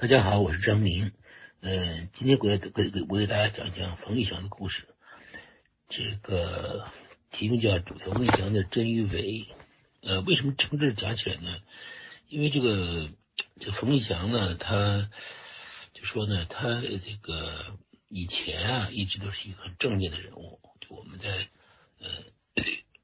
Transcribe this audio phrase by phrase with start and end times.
[0.00, 1.10] 大家好，我是张明。
[1.60, 4.86] 嗯，今天我给给给我给大家讲讲冯玉祥的故事。
[5.88, 6.86] 这个
[7.32, 9.22] 题目叫《主冯玉祥的真与伪》。
[10.02, 11.60] 呃，为什么从这儿讲起来呢？
[12.28, 13.10] 因为这个
[13.58, 15.10] 这冯玉祥呢，他
[15.94, 17.76] 就说呢，他这个
[18.08, 20.60] 以前啊，一直都是一个很正面的人物。
[20.80, 21.48] 就我们在
[21.98, 22.08] 呃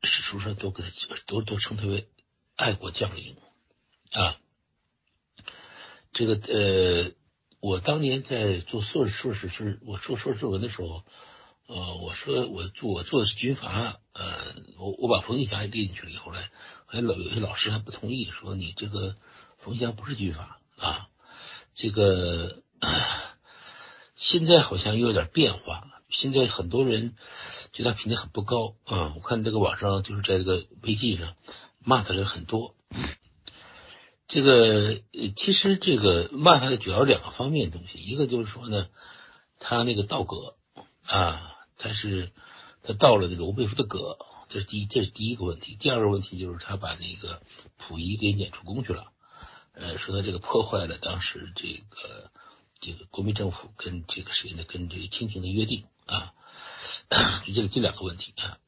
[0.04, 0.90] 史书上都给他
[1.26, 2.06] 都都称他为
[2.54, 3.36] 爱国将领
[4.12, 4.38] 啊。
[6.14, 7.12] 这个呃，
[7.60, 11.02] 我当年在做硕士硕士是我做硕士论文的时候，
[11.66, 16.10] 呃，我说我做我做的是军阀，呃，我我把冯玉祥也列进去了。
[16.10, 16.50] 以后来，
[16.86, 19.16] 还老有些老师还不同意，说你这个
[19.58, 21.08] 冯玉祥不是军阀啊。
[21.74, 22.62] 这个
[24.14, 27.16] 现在好像又有点变化，现在很多人
[27.72, 29.14] 对他评价很不高啊。
[29.16, 31.34] 我看这个网上就是在这个微信上
[31.80, 32.76] 骂他的人很多。
[34.34, 35.00] 这个
[35.36, 38.88] 其实这个骂他的主要两个方面东西，一个就是说呢，
[39.60, 40.56] 他那个道格
[41.06, 42.32] 啊，他是
[42.82, 45.76] 他到了这个吴佩孚的格，这是第一，这是第一个问题。
[45.78, 47.42] 第二个问题就是他把那个
[47.78, 49.12] 溥仪给撵出宫去了，
[49.72, 52.32] 呃，说他这个破坏了当时这个
[52.80, 56.32] 这个国民政府跟这个谁呢，跟这个清廷的约定啊，
[57.46, 58.58] 就 这个这两个问题啊。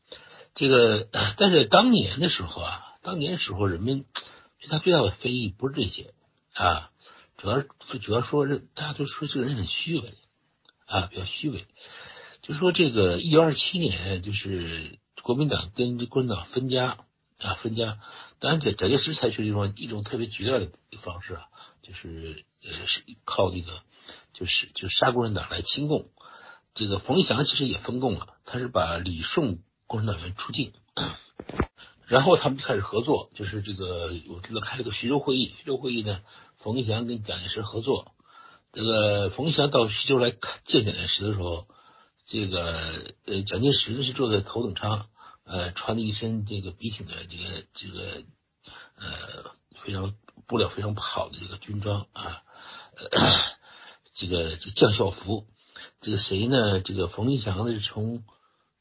[0.54, 4.04] 这个但是当年的时候啊，当年的时候人们。
[4.60, 6.14] 就他最大的非议不是这些
[6.54, 6.90] 啊，
[7.36, 10.14] 主要主要说是大家都说这个人很虚伪
[10.86, 11.66] 啊，比较虚伪。
[12.42, 16.98] 就说这个一九二七年，就是国民党跟共产党分家
[17.38, 17.98] 啊，分家。
[18.38, 21.42] 当然，蒋蒋介石采取了一种一种特别绝断的方式啊，
[21.82, 23.82] 就是呃是靠那个
[24.32, 26.10] 就是就杀共产党来清共。
[26.74, 30.72] 这个冯玉祥其实也分共了，他是把李宋共产党员出境。
[32.06, 36.20] 然后他们就开始合作，就是这个我知道开了个徐州会议，徐州会议呢，
[36.58, 38.12] 冯玉祥跟蒋介石合作。
[38.72, 40.30] 这个冯玉祥到徐州来
[40.64, 41.66] 见蒋介石的时候，
[42.26, 45.08] 这个呃蒋介石呢是坐在头等舱，
[45.44, 48.22] 呃穿了一身这个笔挺的这个这个
[48.97, 49.50] 呃
[49.82, 50.14] 非常
[50.47, 52.42] 布料非常好的这个军装啊，
[53.10, 53.20] 呃
[54.14, 55.44] 这个这将校服。
[56.00, 56.81] 这个谁呢？
[56.81, 58.22] 这个冯玉祥呢是从。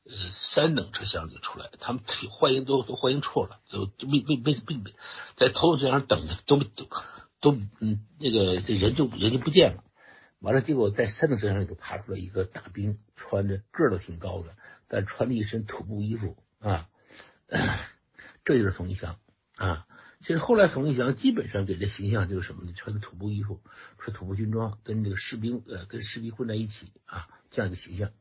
[0.08, 4.94] 呃，三等车厢里出来，他们欢迎都都欢迎错了，都没没没没没，
[5.36, 6.88] 在头等车厢等着，都都
[7.42, 9.84] 都嗯，那个这人就人就不见了。
[10.40, 14.56] 完了，结果在三等车厢里头爬出来一个大兵，穿着个儿都挺高的，
[14.88, 16.88] 但穿着一身土布衣服啊，
[18.46, 19.18] 这就是冯玉祥
[19.56, 19.88] 啊。
[20.22, 22.74] 其实后来冯玉祥基本上给这形象就是什么呢？
[22.76, 23.60] 穿的土布衣服，
[23.98, 28.12] 穿土布军装，跟这个士兵呃跟士兵混在一起啊，这样一个形象。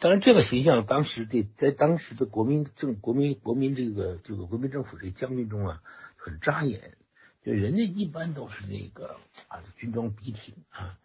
[0.00, 5.82] 当然，这个形象当时的在当时的国民政国民国民这个这个国民政府这将军中啊，
[6.16, 6.96] 很扎眼。
[7.40, 10.98] 就人家一般都是那个啊，军装笔挺啊，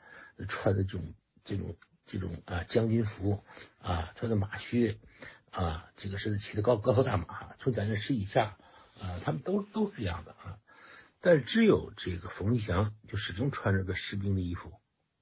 [0.47, 3.43] 穿的这种这种这种啊将军服
[3.79, 4.99] 啊，穿的马靴
[5.49, 8.57] 啊，这个是骑的高高头大马，从蒋介石以下
[9.01, 10.59] 啊，他们都都是这样的啊。
[11.19, 14.71] 但是只有这个冯玉祥就始终穿着个士兵的衣服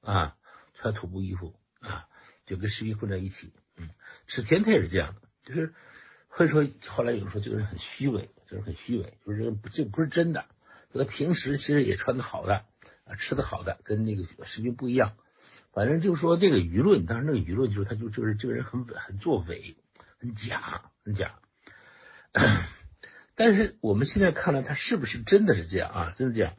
[0.01, 0.35] 啊，
[0.73, 2.07] 穿土布衣服啊，
[2.45, 3.53] 就跟士兵混在一起。
[3.81, 3.90] 嗯，
[4.28, 5.74] 史前他也是这样的，就是
[6.28, 10.46] 会说后来有人说这个人很虚伪，这人很虚伪，就是这不这不是真的。
[10.94, 12.66] 他平时其实也穿的好的
[13.06, 15.14] 啊，吃的好的，跟那个士兵不一样。
[15.74, 19.78] 反正就是说这个舆论，当然那个舆论就是他就就是这个人很很作伪，
[20.19, 21.40] 很假，很假。
[23.36, 26.13] 但是我们现在看来，他是不是真的是这样啊？
[26.18, 26.53] 真的这样？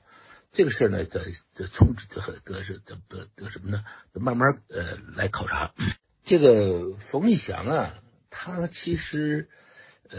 [0.51, 3.85] 这个事儿呢，得得从得得是得得得什么呢？
[4.15, 5.73] 慢慢呃来考察。
[6.25, 9.49] 这个冯玉祥啊，他其实
[10.09, 10.19] 呃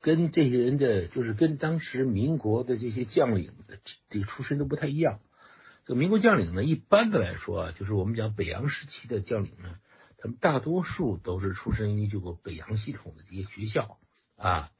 [0.00, 3.78] 跟这些人的，就是跟当时民国的这些将领的
[4.08, 5.20] 这个出身都不太一样。
[5.84, 9.76] 这个民国将领呢，一般的来说啊，就是我们讲北洋时期的将领呢，
[10.18, 13.98] 他们大多数都是出身于这个北洋系统的这些学校
[14.36, 14.70] 啊，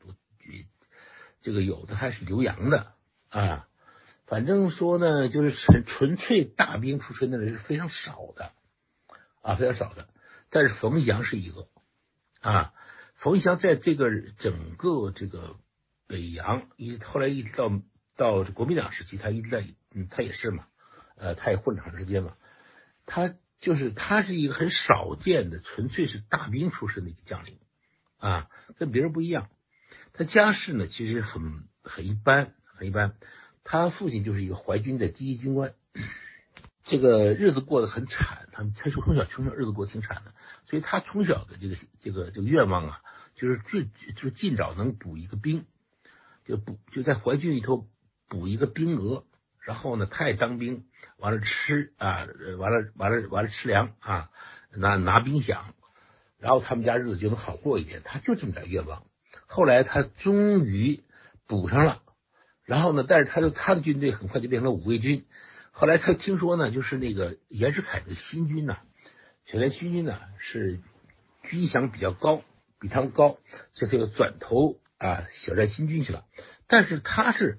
[1.41, 2.93] 这个有的还是留洋的
[3.31, 3.69] 啊。
[4.27, 8.53] 反正说呢，就是纯 纯粹大兵出身的人是非常少的
[9.41, 10.09] 啊，非常少的。
[10.53, 11.67] 但是冯翔是一个
[12.43, 12.75] 啊，
[13.15, 15.57] 冯翔在这个整个这个
[16.07, 17.73] 北洋，一后来一直到
[18.17, 20.67] 到国民党时期，他一直在，嗯，他也是嘛，
[21.17, 22.37] 呃，他也混长时间嘛，
[23.07, 27.59] 他就是他是一个很少见的，纯粹是大兵出身的一个将领
[28.19, 29.49] 啊，跟别人不一样。
[30.13, 33.15] 他家世呢，其实很很一般，很一般。
[33.65, 35.73] 他父亲就是一个淮军的第一军官。
[36.85, 40.35] 这个日子过得很惨，他们他说从小穷小日子过得挺惨的，
[40.69, 43.01] 所以他从小的这个这个这个愿望啊，
[43.37, 45.65] 就是最就是尽早能补一个兵，
[46.45, 47.87] 就补就在淮军里头
[48.29, 49.25] 补一个兵额，
[49.61, 50.85] 然后呢，他也当兵，
[51.19, 52.27] 完了吃啊，
[52.59, 54.31] 完了完了完了吃粮啊，
[54.75, 55.61] 拿拿兵饷，
[56.39, 58.03] 然后他们家日子就能好过一点。
[58.05, 59.05] 他就这么点愿望。
[59.47, 61.05] 后来他终于
[61.47, 62.03] 补上了，
[62.65, 65.25] 然后呢，但是他的他的军队很快就变成了五卫军。
[65.73, 68.79] 后来他听说呢，就是那个袁世凯的新军呐，
[69.45, 70.79] 小连新军呢是
[71.43, 72.43] 军饷比较高，
[72.79, 73.39] 比他们高，
[73.73, 76.25] 所以他就转投啊小寨新军去了。
[76.69, 77.59] 但是他是。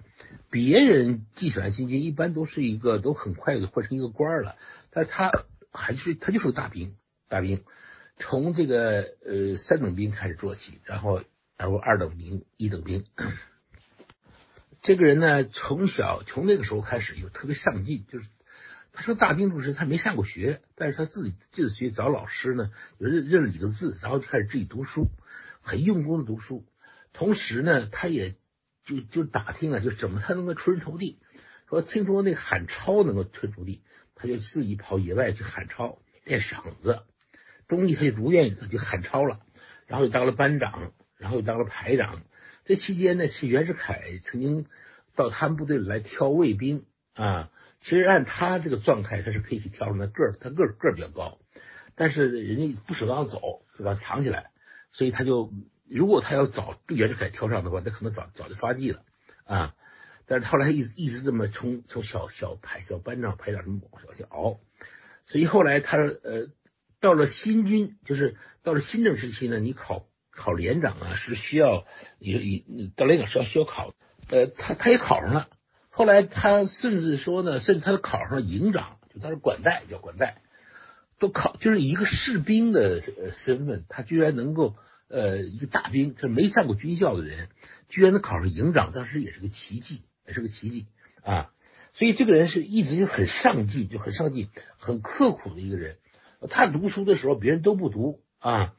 [0.49, 4.55] 别人进小寨新军一般都是一个都很快就换成一个官了，
[4.91, 5.31] 但是他
[5.71, 6.95] 还是他就是个大兵，
[7.27, 7.63] 大兵
[8.17, 11.23] 从这个呃三等兵开始做起，然后
[11.57, 13.03] 然后二等兵、一等兵。
[14.83, 18.27] 这个人呢，从小从那个时候开始就特别上进，就是
[18.91, 22.69] 他说大兵出身，他没上过学，但是他自己自己去找老师呢，
[22.99, 25.07] 认认了几个字，然后就开始自己读书，
[25.61, 26.63] 很用功的读书，
[27.13, 28.35] 同时呢，他也。
[28.85, 31.17] 就就打听啊，就怎么才能够出人头地？
[31.69, 33.81] 说听说那个喊超能够出人头地，
[34.13, 37.03] 他就自己跑野外去喊超练嗓子。
[37.69, 39.39] 中医他就如愿他就喊超了，
[39.87, 42.23] 然后又当了班长，然后又当了排长。
[42.65, 44.65] 这期间呢，是袁世凯曾经
[45.15, 47.51] 到他们部队里来挑卫兵啊。
[47.81, 51.39] 其实按他这个状态，他是可以去挑上的个儿，他个儿个儿比较高，
[51.95, 54.51] 但是人家不舍得让走，就把他藏起来，
[54.91, 55.51] 所以他就。
[55.85, 59.03] 如果他要早被袁世凯挑上的话，他可能早早就发迹了
[59.43, 59.75] 啊！
[60.25, 64.61] 但是后来一直一直这么从从小小排小班长排长这么往下去熬，
[65.25, 66.47] 所以后来他呃
[67.01, 71.85] 到了新军，就是到了新政时期呢，你考考连长啊是需要
[72.19, 73.93] 有有到连长是要需要考，
[74.29, 75.47] 呃他他也考上了，
[75.89, 80.41] 后来他甚至说呢，甚至他考上了营长，就他是管带叫管带，
[81.19, 83.01] 都考就是一个士兵的
[83.31, 84.75] 身份，他居然能够。
[85.09, 87.49] 呃，一个大兵，就是没上过军校的人，
[87.87, 90.87] 居然能考上营长，当时也是个奇迹，也是个奇迹
[91.21, 91.51] 啊！
[91.93, 95.97] 所以这个人是一直就很上进，就很上进，很刻苦的一个人。
[96.49, 98.73] 他读书的时候，别人都不读啊，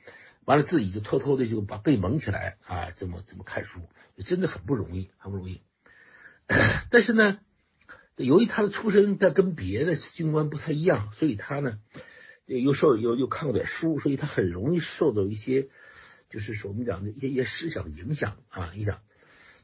[0.44, 3.80] 完了自己就偷偷的就把背蒙起来啊，这么这么看书，
[4.24, 5.60] 真的很不容易，很不容易。
[6.90, 7.38] 但是呢，
[8.16, 11.78] 由于他的出身他跟别的军官不太一样，所以他呢
[12.46, 15.68] 又受又又看过点书，所以他很容易受到一些。
[16.30, 19.02] 就是说我们讲的一些一些思想影响啊影响，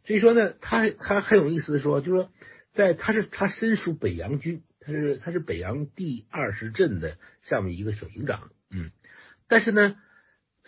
[0.05, 2.31] 所以说呢，他他很有意思的说，就是说
[2.73, 8.93] 在他是他身属北洋军，他是他是北洋第二十镇的下面一个小营长，嗯，
[9.49, 9.97] 但是呢，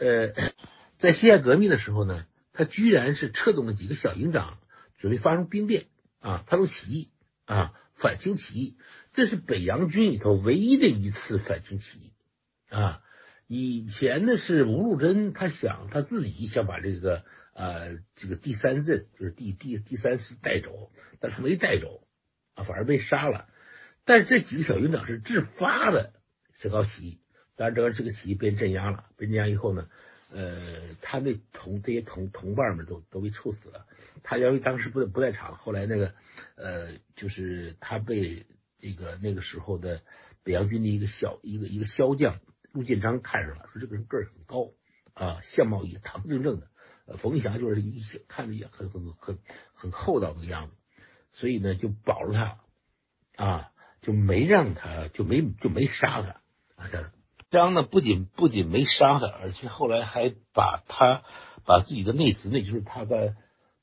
[0.02, 0.52] 呃，
[0.98, 4.58] 在辛亥革命的时候呢，他居然是策动了几个小营长
[4.98, 5.86] 准备发生兵变
[6.18, 7.10] 啊，发动起义
[7.44, 8.76] 啊，反清起义，
[9.12, 12.12] 这是北洋军里头唯一的一次反清起义
[12.68, 13.00] 啊。
[13.46, 20.90] 以前呢是吴禄贞，他想他自己想把这个呃这个第三镇就是第第第三师带走，
[21.20, 22.02] 但是没带走
[22.54, 23.46] 啊，反而被杀了。
[24.04, 26.12] 但是这几个小营长是自发的
[26.54, 27.20] 想搞起义，
[27.56, 29.04] 当然这个这个起义被镇压了。
[29.16, 29.88] 被镇压以后呢，
[30.32, 33.86] 呃，他那同这些同同伴们都都被处死了。
[34.22, 36.14] 他因为当时不不在场，后来那个
[36.56, 38.46] 呃就是他被
[38.76, 40.02] 这个那个时候的
[40.42, 42.40] 北洋军的一个小一个一个骁将。
[42.72, 44.72] 陆建章看上了，说这个人个儿很高
[45.12, 46.70] 啊，相貌也堂正正的。
[47.18, 49.38] 冯玉祥就是一看着也很很很
[49.74, 50.76] 很厚道的样子，
[51.32, 56.28] 所以呢就保了他啊，就没让他就没就没杀他。
[56.82, 57.12] 啊这，
[57.52, 61.22] 张呢不仅不仅没杀他，而且后来还把他
[61.64, 63.36] 把自己的内侄女，就是他的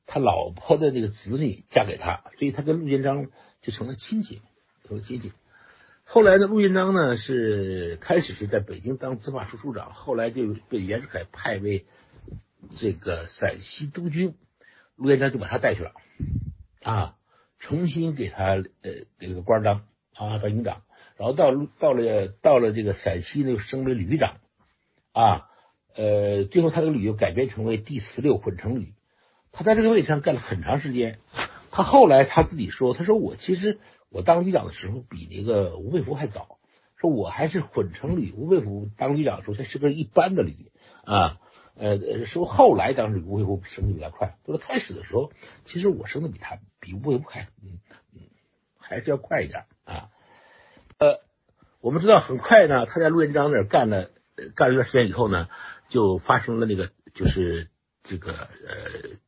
[0.06, 3.28] 他老婆的那个子女嫁给他，所以他跟陆建章
[3.62, 4.42] 就成了亲戚，
[4.88, 5.32] 成了亲戚。
[6.04, 11.86] 后来呢，陆建章呢是开始是在北京当执法处处长，后来就被袁世凯派为
[12.76, 14.34] 这个陕西督军，
[14.96, 15.92] 陆建章就把他带去了，
[16.82, 17.16] 啊，
[17.60, 19.86] 重新给他呃给了个官当
[20.16, 20.82] 啊当营长，
[21.20, 24.38] 然后到到了到了这个陕西呢又升为旅长，
[25.12, 25.50] 啊，
[25.96, 28.96] 呃，最后他这个旅又改编成为第十六混成旅，
[29.52, 31.20] 他在这个位置上干了很长时间，
[31.70, 33.78] 他后来他自己说，他说我其实。
[34.12, 36.58] 我当旅长的时候比那个吴佩孚还早，
[36.96, 40.72] 说我还是混成旅，吴佩孚当旅长的时候他是个一般的旅
[41.06, 41.38] 啊，
[41.76, 45.32] 呃，说后来当时吴佩孚升的比较快，就是开始的时候，
[45.64, 47.78] 其实我升的比他比吴佩孚还，嗯
[48.16, 48.22] 嗯，
[48.80, 50.10] 还是要快一点啊。
[51.82, 54.12] 我们知道很快呢，他在陆元章那儿干了
[54.56, 55.50] 干了一段时间以后呢，
[55.90, 57.70] 就发生了那个就是
[58.04, 59.20] 这个呃。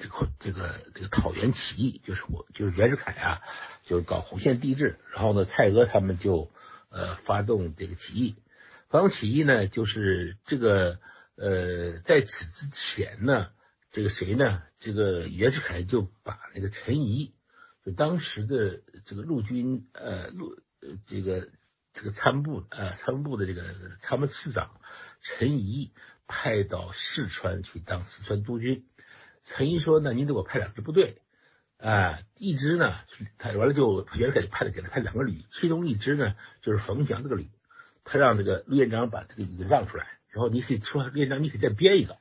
[0.00, 3.42] 这个这个这个讨袁起义，就是我就是袁世凯啊，
[3.82, 6.52] 就是搞红线帝制，然后呢，蔡锷他们就
[6.88, 8.36] 呃发动这个起义，
[8.90, 11.00] 发动起义呢，就是这个
[11.34, 13.50] 呃在此之前呢，
[13.90, 14.62] 这个谁呢？
[14.78, 17.34] 这个袁世凯就把那个陈仪，
[17.84, 21.48] 就当时的这个陆军呃陆呃这个
[21.98, 23.62] 这个参谋部呃参谋部的这个
[24.00, 24.70] 参谋次长
[25.20, 25.90] 陈仪
[26.28, 28.84] 派到四川去当四川督军。
[29.42, 31.20] 陈仪说呢，您给我派两支部队
[31.78, 32.94] 啊，一支呢
[33.38, 37.50] 他完了就袁世凯就派了给他派两个旅，其中一支呢就是冯翔这个旅，
[38.04, 42.16] 他让这个陆院长把这个旅让出来，然后你可以说陆院长你可以再编一个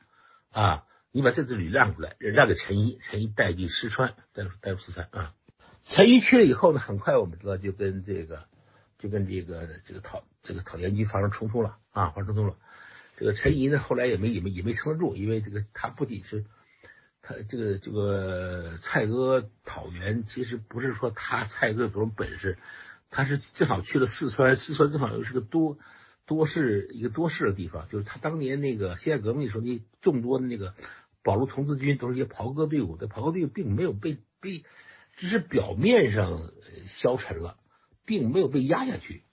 [0.49, 0.83] 啊。
[1.13, 5.33] 你把这支旅让出来，让给陈毅，陈毅带去四川，带入带入四川啊。
[5.85, 8.45] 陈毅去了以后呢，很快我们知道就跟这个
[8.97, 12.55] 就跟这个这个讨这个讨袁军发生冲突了啊，发生冲突了。
[13.17, 16.45] 这个陈仪呢，后来也没也没也没撑得住，因为这个他不仅是
[17.21, 22.57] 他这个这个蔡哥讨袁，其实不是说他蔡哥有多么本事，
[23.09, 25.77] 他是正好去了四川，四川正好又是个多
[26.25, 30.73] 多事一个多事的地方，就是他当年那个辛亥革命的时候，那众多的那个。
[31.23, 34.63] 保路童子军都是一些袍哥队伍，的袍哥队伍并没有被被，
[35.17, 36.53] 只是表面上
[36.85, 37.57] 消沉了，
[38.07, 39.23] 并没有被压下去。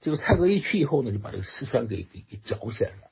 [0.00, 3.10] 这个蔡锷一去以后呢，就把这个四川给给给搅起来了。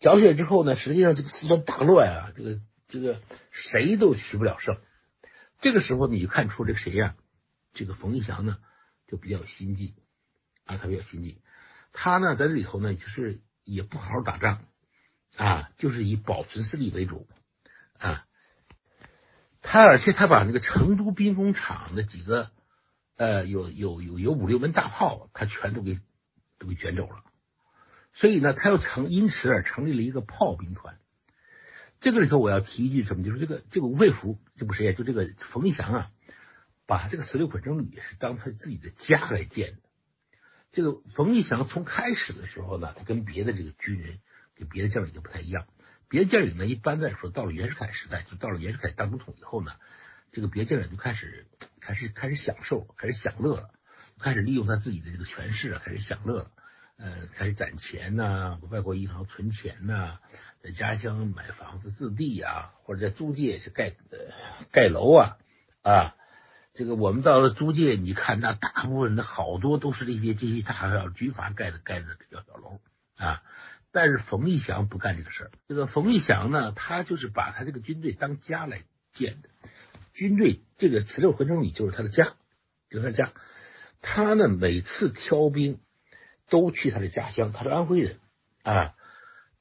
[0.00, 4.78] 搅起来之后呢，实际上这个四川大乱啊，这个这个谁都取不了胜。
[5.60, 7.16] 这个时候你就看出这个谁呀？
[7.74, 8.58] 这个冯玉祥呢
[9.08, 9.94] 就比较有心计
[10.64, 11.42] 啊，他比较心计。
[11.92, 14.64] 他呢在这里头呢，就是也不好好打仗
[15.36, 17.26] 啊，就是以保存势力为主。
[17.98, 18.24] 啊，
[19.62, 22.52] 他而且他把那个成都兵工厂的几个
[23.18, 26.00] 呃有有有有五六门大炮，他全都给
[26.58, 27.24] 都给卷走了。
[28.14, 30.98] 所以呢，他又成因此而成立了一个炮兵团。
[32.00, 34.92] 这个里头我要提一句什么，就是这个这个吴佩孚这不谁呀？
[34.92, 36.10] 就这个冯玉祥啊，
[36.86, 39.78] 把这个十六捆征旅是当他自己的家来建的。
[40.70, 44.20] 这个冯玉祥从开始的时候呢，他跟别的这个军人
[44.54, 45.66] 跟别的将领就不太一样。
[46.08, 49.72] 别的将领呢，一般来说，到了袁世凯时代，就到了袁世凯当总统以后呢，
[50.32, 51.46] 这个别的将领就开始
[51.88, 53.70] 开始开始享受，开始享乐了，
[54.20, 56.50] 开始利用他自己的这个权势啊，开始享乐了，
[56.98, 60.18] 呃，开始攒钱呐，外国银行存钱呐，
[60.62, 64.18] 在家乡买房子置地啊，或者在租界去盖呃
[64.70, 65.38] 盖楼啊
[65.80, 66.14] 啊，
[66.74, 72.82] 这个我们到了租界，你看那大部分的好多都是这些这些大小军阀盖的盖的小小楼
[73.16, 73.42] 啊。
[73.90, 75.50] 但是冯玉祥不干这个事儿。
[75.66, 78.82] 这个冯玉祥呢，他就是把他这个军队当家来
[79.14, 79.48] 建的。
[80.18, 82.34] 军队这个十六回城里就是他的家，
[82.90, 83.32] 就是他家。
[84.02, 85.78] 他呢，每次挑兵
[86.48, 88.18] 都去他的家乡，他是安徽人
[88.64, 88.96] 啊，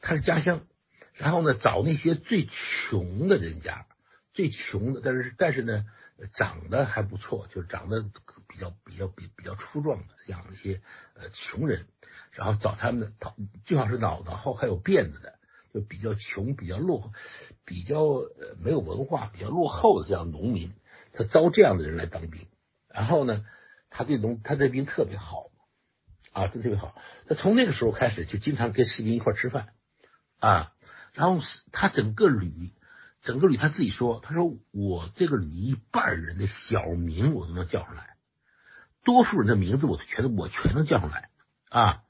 [0.02, 0.66] 他的家乡。
[1.14, 3.86] 然后呢，找那些最穷的人家，
[4.34, 5.86] 最穷的，但是但是呢，
[6.34, 8.02] 长得还不错，就长得
[8.48, 10.82] 比较比较比比较粗壮的养一些
[11.14, 11.86] 呃穷人。
[12.32, 15.37] 然后找他们，他最好是脑脑后还有辫子的，
[15.78, 17.12] 就比较穷、比较落、
[17.64, 18.00] 比较
[18.60, 20.74] 没有文化、比较落后的这样农民，
[21.14, 22.48] 他招这样的人来当兵。
[22.90, 23.46] 然后呢，
[23.92, 25.52] 他对农他对兵特别好
[26.32, 26.96] 啊，这特别好。
[27.28, 29.70] 他从那个时候开始就经常跟士兵一块吃饭
[30.40, 30.74] 啊。
[31.14, 31.40] 然后
[31.72, 32.74] 他整个旅，
[33.22, 38.18] 整个旅他自己说，他说我这个旅一半人的小名我都能叫上来，
[39.04, 41.30] 多数人的名字我全都我全能叫上来
[41.70, 42.04] 啊。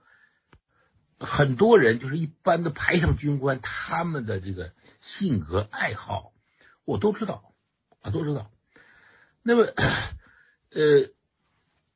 [1.20, 4.72] 很多人就是一般的排上军官，他们的这个
[5.02, 6.32] 性格爱好
[6.86, 7.54] 我都知道
[8.02, 8.52] 啊，都知道。
[9.42, 9.64] 那么，
[10.72, 11.10] 呃，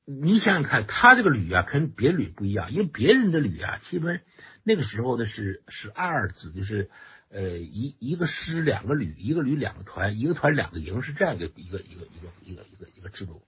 [0.06, 4.22] 你想想看，他这个旅啊，跟别旅不一样，因为别人的旅啊，基本
[4.64, 6.90] 那个时候呢是是二字，就是
[7.30, 13.44] 呃一一个师两个旅，一个旅两个团，一个团两个营，是这样一个一个一个一个一个一个一个制度。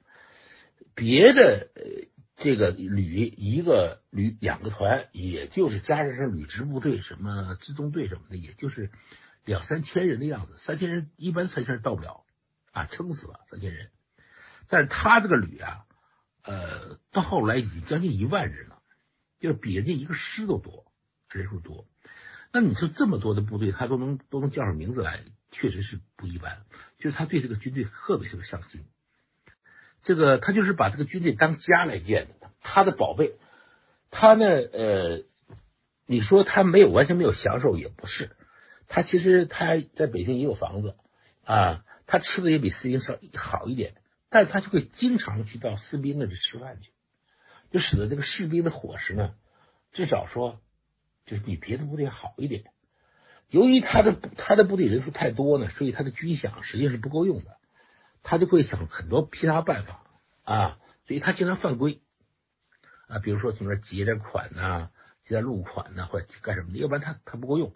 [0.93, 2.12] 别的呃。
[2.35, 3.03] 这个旅
[3.37, 8.91] 一个旅两个团，也就是加上旅直部队、什么自动队什么的，也就是
[9.45, 10.55] 两三千人的样子。
[10.57, 12.25] 三千人一般三千人到不了
[12.71, 13.91] 啊，撑死了三千人。
[14.67, 15.85] 但是他这个旅啊，
[16.43, 18.81] 呃，到后来已经将近一万人了，
[19.39, 20.91] 就是比人家一个师都多，
[21.29, 21.87] 人数多。
[22.51, 26.65] 那你说这么多的部队，他都能都能叫上名字来，确实是不一般。
[26.97, 28.85] 就是他对这个军队特别特别上心。
[30.03, 33.35] 这个他就是把这个军队当家来建的，他的宝贝，
[34.11, 35.23] 他呢，呃，
[36.05, 38.35] 你说他没有完全没有享受也不是，
[38.87, 40.95] 他其实他在北京也有房子
[41.45, 43.95] 啊，他吃的也比士兵稍好一点，
[44.29, 46.91] 但是他就会经常去到士兵那里吃饭去，
[47.71, 49.31] 就使得这个士兵的伙食呢，
[49.93, 50.59] 至少说
[51.25, 52.65] 就是比别的部队好一点。
[53.49, 57.57] 由于他的他的部队人数太多呢，所以他的军饷实际上是不够用的。
[58.23, 60.03] 他就会想很多其他办法
[60.43, 62.01] 啊，所以他经常犯规
[63.07, 64.89] 啊，比如说从那结点款呐，
[65.23, 67.75] 结点路款呐，或者干什么的，要不然他他不够用。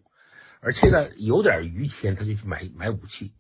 [0.60, 3.34] 而且呢，有点余钱他就去买买武器。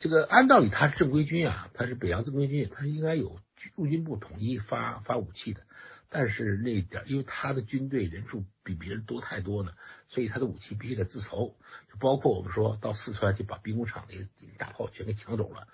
[0.00, 3.38] 这个按道理他是正规军啊，他是北洋正规军，他是应该有
[3.76, 5.60] 陆军部统一发发武器的。
[6.10, 9.72] 但是那点，因为他的军队人数比别人多太多呢，
[10.08, 11.56] 所以他的武器必须得自筹。
[11.90, 14.14] 就包括我们说到四川去把兵工厂的
[14.58, 15.66] 大炮全给抢走了，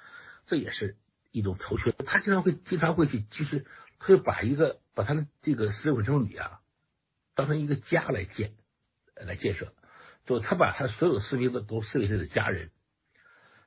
[0.50, 0.96] 这也是
[1.30, 1.92] 一种筹缺。
[1.92, 3.64] 他经常会经常会去，其实
[4.00, 6.60] 他就把一个把他的这个十六个征旅啊，
[7.36, 8.54] 当成一个家来建
[9.14, 9.72] 来建设，
[10.26, 12.72] 就他把他所有士兵的都视为他的家人。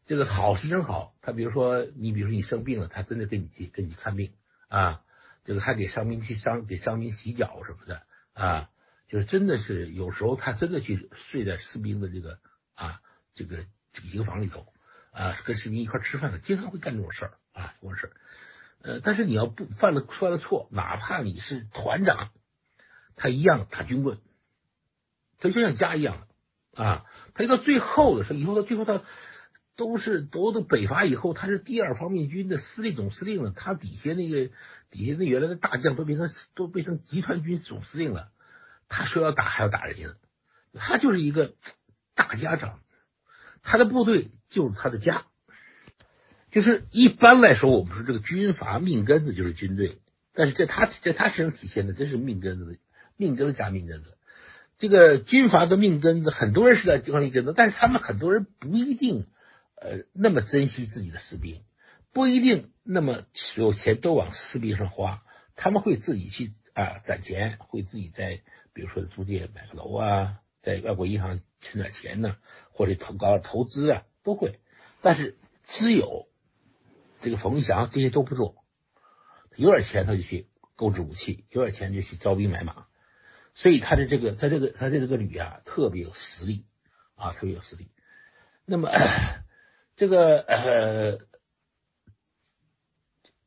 [0.05, 4.33] 这个好是真好，他比如说你比如说你生病了，他真的给你去给你看病
[4.67, 5.01] 啊。
[5.45, 8.69] 这个还给伤兵去伤给伤兵洗脚什么的啊，
[9.07, 12.39] 就是真的是有时候他真的去睡在士兵的这个
[12.73, 13.01] 啊
[13.33, 14.72] 这个这个营房里头
[15.13, 18.13] 啊，跟士兵一块吃饭的，经常会干这种事儿啊这种事儿。
[18.81, 22.31] 呃，但是你要不犯了犯了错，哪怕你是团长，
[23.15, 24.17] 他一样打军棍，
[25.39, 26.27] 他就像家一样
[26.73, 27.05] 啊。
[27.33, 29.03] 他到最后的时候，以后到最后他。
[29.75, 33.49] 都是都都北伐以后，他是第二方面军的司令总司令了。
[33.55, 34.51] 他底下那个
[34.91, 38.29] 底下那原来的大将都变成都变成集团军总司令了。
[38.87, 40.15] 他说要打还要打人家，
[40.73, 41.55] 他就是一个
[42.13, 42.81] 大家长，
[43.63, 45.25] 他的部队就是他的家。
[46.51, 49.97] 就是一般来说，我们说这个军阀命根子就是军队，
[50.33, 52.79] 但是在他在他身上体现的真是命根子，
[53.17, 54.17] 命根子加命根子。
[54.77, 59.25] 这个军阀的命根子，很多人是在地方命根子，但是他们很多人不一定。
[59.75, 61.61] 呃，那么珍惜自己的士兵，
[62.13, 63.25] 不一定那么
[63.57, 65.21] 有钱都往士兵上花，
[65.57, 68.39] 他们会自己去啊攒钱，会自己在
[68.71, 72.37] 比如说租界买个楼啊，在外国银行存点钱呢，
[72.71, 74.59] 或者投高投资啊，都会。
[75.01, 76.27] 但是只有
[77.21, 78.55] 这个冯玉祥这些都不做，
[79.55, 82.87] 有点钱他就去购置武器，有点钱就去招兵买马，
[83.53, 86.65] 所以他的这个他这个他这个旅啊特别有实力
[87.13, 87.91] 啊，特别有实力。
[88.65, 88.89] 那么。
[89.95, 91.19] 这个呃，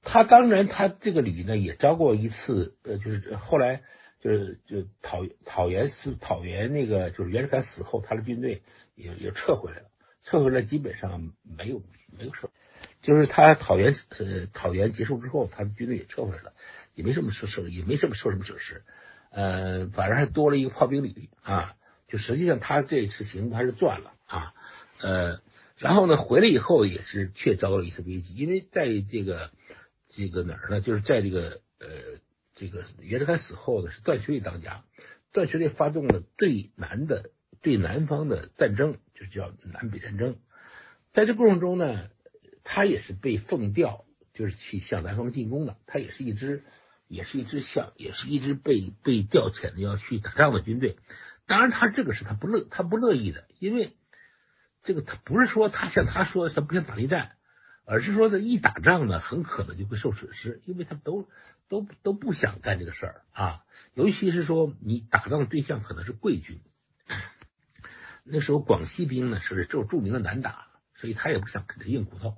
[0.00, 3.82] 他当然，他这个旅呢也招过一次，呃，就是后来
[4.26, 8.62] 就是就讨讨袁死讨袁那个，就是袁世凯死后，他的军队
[8.96, 9.84] 也也撤回来了，
[10.24, 11.80] 撤回来基本上没有
[12.18, 12.50] 没有撤，
[13.02, 16.54] 就是他讨袁呃讨袁结束之后，他的军队也撤回来了，
[16.96, 18.82] 也没什么受受也没什么受什么损失，
[19.30, 21.76] 呃，反而还多了一个炮兵旅啊，
[22.08, 24.54] 就实际上他这一次行动他是赚了啊，
[25.00, 25.40] 呃。
[25.78, 29.50] 然后呢，回来以后也是却遭了一次危机，因为在这个
[30.08, 30.80] 这个哪儿呢？
[30.80, 32.18] 就是在这个呃
[32.56, 34.82] 这个袁世凯死后呢，是段祺瑞当家，
[35.32, 37.30] 段祺瑞发动了对南的
[37.62, 40.36] 对南方的战争，就叫南北战争。
[41.12, 42.10] 在这过程中呢，
[42.64, 45.76] 他也是被奉调，就是去向南方进攻的。
[45.86, 46.64] 他也是一支
[47.06, 50.96] 也是一支向也是一支被被调遣的要去打仗的军队。
[51.46, 53.96] 当然，他这个是他不乐他不乐意的，因为。
[54.82, 57.32] 这个他不是说他像他说的他不想打内战，
[57.86, 61.28] 而是说呢一打仗呢很可能就会受损失，因为他都
[61.68, 63.64] 都都不想干这个事儿啊。
[63.94, 66.60] 尤其是说你打仗的对象可能是贵军，
[68.24, 72.36] 那时候广西兵呢是就著名的难打，所以他也不想啃硬骨头，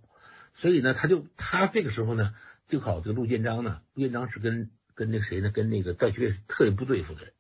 [0.54, 2.34] 所以呢他就他这个时候呢
[2.66, 7.32] 就考这个陆建章呢，陆建章是跟跟那谁呢跟那个段祺瑞是特别不对付的人，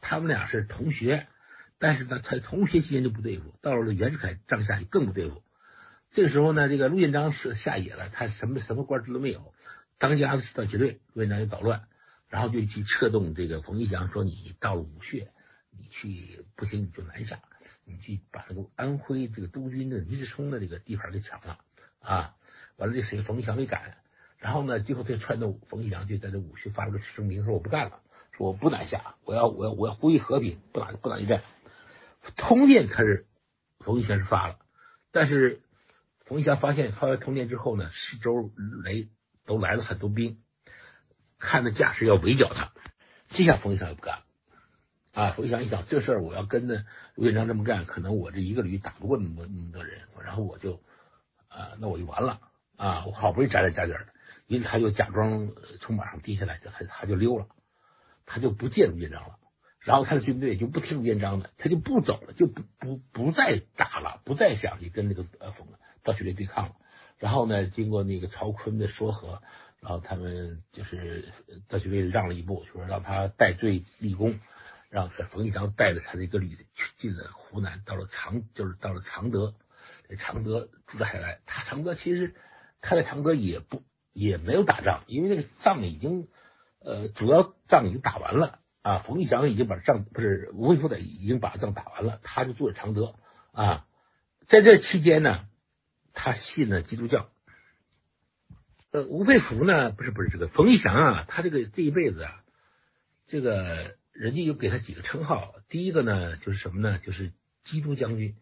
[0.00, 1.26] 他们俩是同学。
[1.80, 5.44] 但是呢，他同学期间就不对付，到了袁世凯帐下就更不对付。
[6.10, 9.54] 这个时候呢，这个陆建章是下野了，他什么什么官职都没有，
[9.98, 11.88] 当家的是段祺瑞，陆建章就捣乱，
[12.28, 15.32] 然后就去策动这个冯玉祥说：“你到了武穴，
[15.70, 17.40] 你去不行你就南下，
[17.84, 21.58] 你去把那个安徽这个督军的黎世聪的这个地盘给抢了
[22.00, 22.36] 啊！”
[22.76, 23.96] 完了，这谁冯玉祥没敢，
[24.38, 31.42] 然后呢，最后他串动冯玉祥就在这武穴发了个声明，说我不干了，说我不南下，我要我要我要呼吁和平，不打不打一战。
[32.36, 33.26] 通电他是
[33.80, 34.58] 冯玉祥是发了，
[35.10, 35.60] 但是
[36.24, 38.52] 冯玉祥发现发完通电之后呢，四周
[38.84, 39.08] 雷
[39.48, 40.42] 都来了很多兵，
[41.38, 42.70] 看着架势要围剿他，
[43.30, 44.24] 这下冯玉祥也不干了
[45.14, 45.30] 啊！
[45.32, 46.84] 冯玉祥一想，这事儿我要跟着
[47.14, 50.82] 陆建章这么干，可能我这一个旅打不过那么那么多人，然后我就
[51.48, 52.42] 啊，那我就完了
[52.76, 53.06] 啊！
[53.06, 54.08] 我好不容易扎点家底儿，
[54.46, 57.46] 因为他就假装从马上跌下来，他他就溜了，
[58.26, 59.38] 他就不见陆建章了。
[59.80, 65.66] 然后他的军队就不听陆建章的，他就不走了，就不不不再打了，不再想去跟那个呃冯
[66.02, 66.74] 段祺瑞对抗了。
[67.18, 69.42] 然后呢，经过那个曹锟的说和，
[69.80, 71.32] 然后他们就是
[71.68, 74.38] 段祺瑞让了一步，说让他戴罪立功，
[74.88, 76.56] 让冯玉祥带着他的一个旅
[76.96, 79.54] 进了湖南，到了常就是到了常德，
[80.18, 81.40] 常德驻扎下来。
[81.44, 82.34] 他常德其实
[82.80, 86.28] 他在常德也不也没有打仗，因为那个仗已经
[86.80, 88.60] 呃主要仗已经打完了。
[88.80, 93.16] 啊，冯玉祥已经把仗不是吴佩孚的已经把仗打完了，他就住在常德
[93.52, 93.86] 啊。
[94.46, 95.46] 在这期间呢，
[96.20, 97.30] 他信了基督教。
[98.90, 102.42] 呃，吴佩孚呢，不是不是这个冯玉祥啊，他这个这一辈子啊，
[103.28, 106.98] 这个人家有给他几个称号，第一个呢就是什么呢？
[106.98, 107.30] 就是
[107.62, 108.34] 基督将军，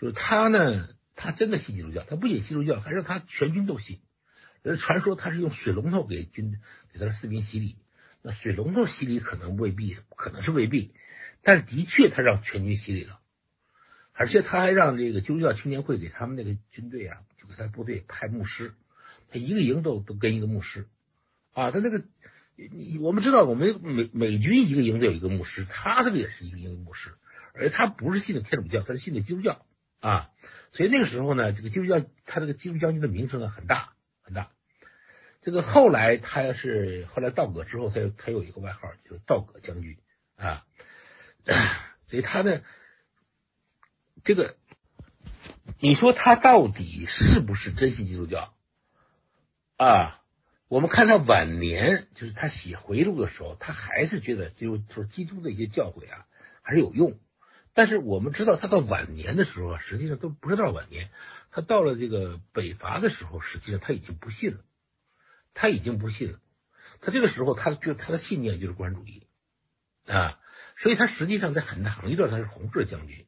[0.00, 4.00] 就是他呢，他真的信基督教，他不仅基督教，还是他全军都信。
[4.62, 6.58] 呃，传说他是用水龙头给军
[6.94, 7.76] 给他的士兵洗礼，
[8.22, 10.94] 那水龙头洗礼可能未必，可能是未必，
[11.42, 13.20] 但是的确他让全军洗礼了，
[14.16, 18.72] 而且他还让这个基督教青年会给他们那个军队啊，就给他部队派牧师。
[19.28, 20.86] 他一个营都都跟一个牧师
[21.52, 22.04] 啊，他那个
[23.02, 27.10] 我们知道，我们美美军一个营都有一个牧师，他这个也是一个营牧师，
[27.54, 29.66] 而他不是信的天主教，他是信的基督教
[30.00, 30.30] 啊，
[30.70, 34.50] 所以那个时候呢，这个基督教他这个基督将军的名声呢很大很大。
[35.42, 39.98] 这个后来他是后来道格之后，他他有一个外号就是道格将军
[40.36, 40.64] 啊，
[42.08, 42.62] 所以他呢，
[44.26, 44.56] 这个
[45.78, 48.52] 你说他到底是不是真信基督教？
[49.76, 50.20] 啊，
[50.66, 56.26] 我们看他晚年，就是他写回忆录的时候，他还是觉得就就是基督的一些教诲啊
[56.60, 57.16] 还是有用。
[57.72, 61.08] 但是我们知道，他到晚年的时候啊，实际上都不是到晚年，
[61.52, 64.58] 他到了这个北伐的时候，实际上他已经不信了，
[65.54, 66.40] 他已经不信了。
[67.00, 69.28] 他这个时候，他就他的信念就是共产主义
[70.04, 70.40] 啊，
[70.78, 73.25] 所以他实际上在很长一段他是红色将军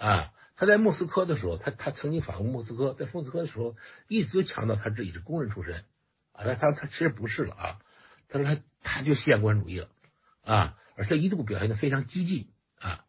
[0.00, 0.32] 啊。
[0.56, 5.86] 他在莫斯科的时候，他他曾经访问莫斯科，在莫斯科的时候一直强调他自己是工人出身
[6.32, 7.80] 啊，他他他其实不是了啊，
[8.28, 9.88] 他说他他就信共产主义了
[10.42, 13.06] 啊，而且一度表现的非常激进啊，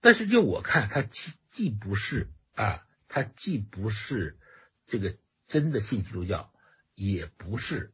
[0.00, 4.38] 但是就我看他既既不是啊，他既不是
[4.86, 5.16] 这个
[5.48, 6.52] 真的信基督教，
[6.94, 7.90] 也不是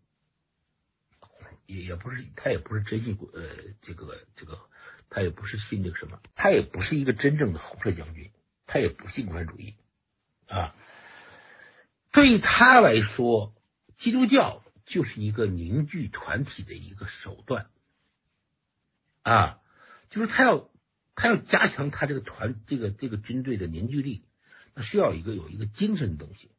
[1.65, 3.49] 也也不是他也不是真信呃
[3.81, 4.59] 这个这个
[5.09, 8.31] 他也不是信这个什么，他也不是一个真正的红色将军。
[8.71, 9.77] 他也不信共产主义
[10.47, 10.75] 啊，
[12.13, 13.55] 对他来说，
[13.97, 17.71] 基督教就是一个凝聚团体的一个手段
[19.23, 19.61] 啊，
[20.11, 20.69] 就是他要
[21.15, 24.27] 他要加强他这个团这个这个军队的凝聚力，
[24.75, 26.51] 他需要一个有一个精神的东西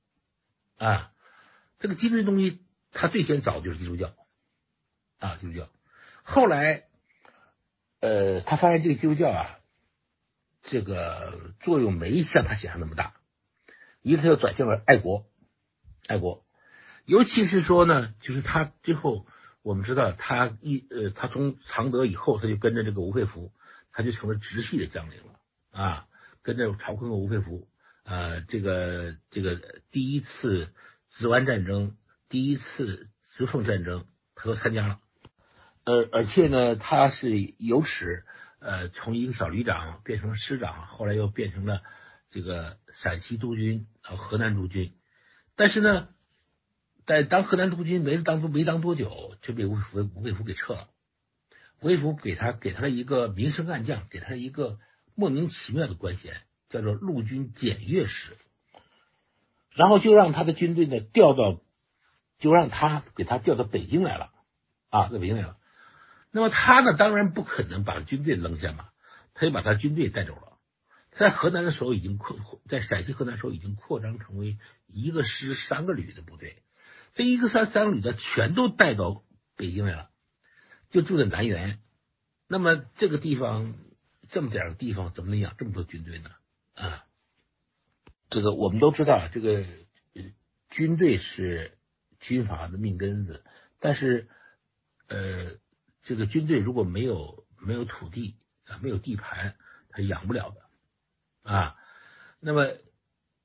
[0.79, 1.11] 啊，
[1.77, 2.59] 这个精神东西
[2.91, 4.15] 他最先找的就是基督教
[5.19, 5.69] 啊，基督教，
[6.23, 6.85] 后来
[7.99, 9.58] 呃，他发现这个基督教啊。
[10.71, 13.15] 这个作用没像他想象那么大，
[14.03, 15.25] 一个他要转向了爱国，
[16.07, 16.45] 爱国，
[17.05, 19.25] 尤其是说呢，就是他最后
[19.63, 23.51] 我们知道他一呃，他从常德以后，他就跟着这个吴佩孚，
[23.91, 25.39] 他就成了直系的将领了
[25.71, 26.07] 啊，
[26.43, 27.67] 跟着曹锟和吴佩孚，
[28.03, 30.71] 呃，这个这个第一次
[31.09, 31.97] 直皖战争，
[32.29, 34.05] 第一次直奉战争，
[34.35, 34.99] 他都参加了，
[35.83, 38.23] 呃，而且呢，他是有耻。
[38.59, 41.81] 呃，从一个小旅长变成了师长，后来又变成了
[42.29, 44.93] 这个陕西督军，呃河南督军。
[45.55, 46.09] 但是呢，
[47.05, 50.89] 在当河南督军没当没当多久，就被吴佩孚吴佩孚给撤了。
[51.81, 54.77] 吴佩孚给他给他了一个明升暗降，给他一个
[55.15, 58.35] 莫名其妙的官衔，叫做陆军检阅使。
[59.73, 61.61] 然后就让他的军队呢调到，
[62.39, 64.31] 就让他给他调到北京来了
[64.89, 65.57] 啊，在北京来了。
[66.31, 68.89] 那么他呢，当然不可能把军队扔下嘛，
[69.33, 70.59] 他就把他军队带走了。
[71.11, 72.37] 在河南的时候已经扩，
[72.67, 76.61] 在陕西河南的时候已经扩张成为一个师三个旅的部队，
[77.13, 79.23] 这一个三三个旅的全都带到
[79.55, 80.11] 北京来了，
[80.91, 81.79] 就住在南园。
[82.47, 83.73] 那么这个地方
[84.29, 86.29] 这么点儿地方，怎么能养这么多军队呢？
[86.75, 87.05] 啊，
[88.29, 89.65] 这个我们都知道，这个
[90.69, 91.75] 军队是
[92.19, 93.43] 军阀的命根子，
[93.79, 94.29] 但是
[95.07, 95.57] 呃。
[96.01, 99.55] 这个军队如果没有没有土地啊，没有地盘，
[99.89, 101.75] 他养不了的啊。
[102.39, 102.71] 那么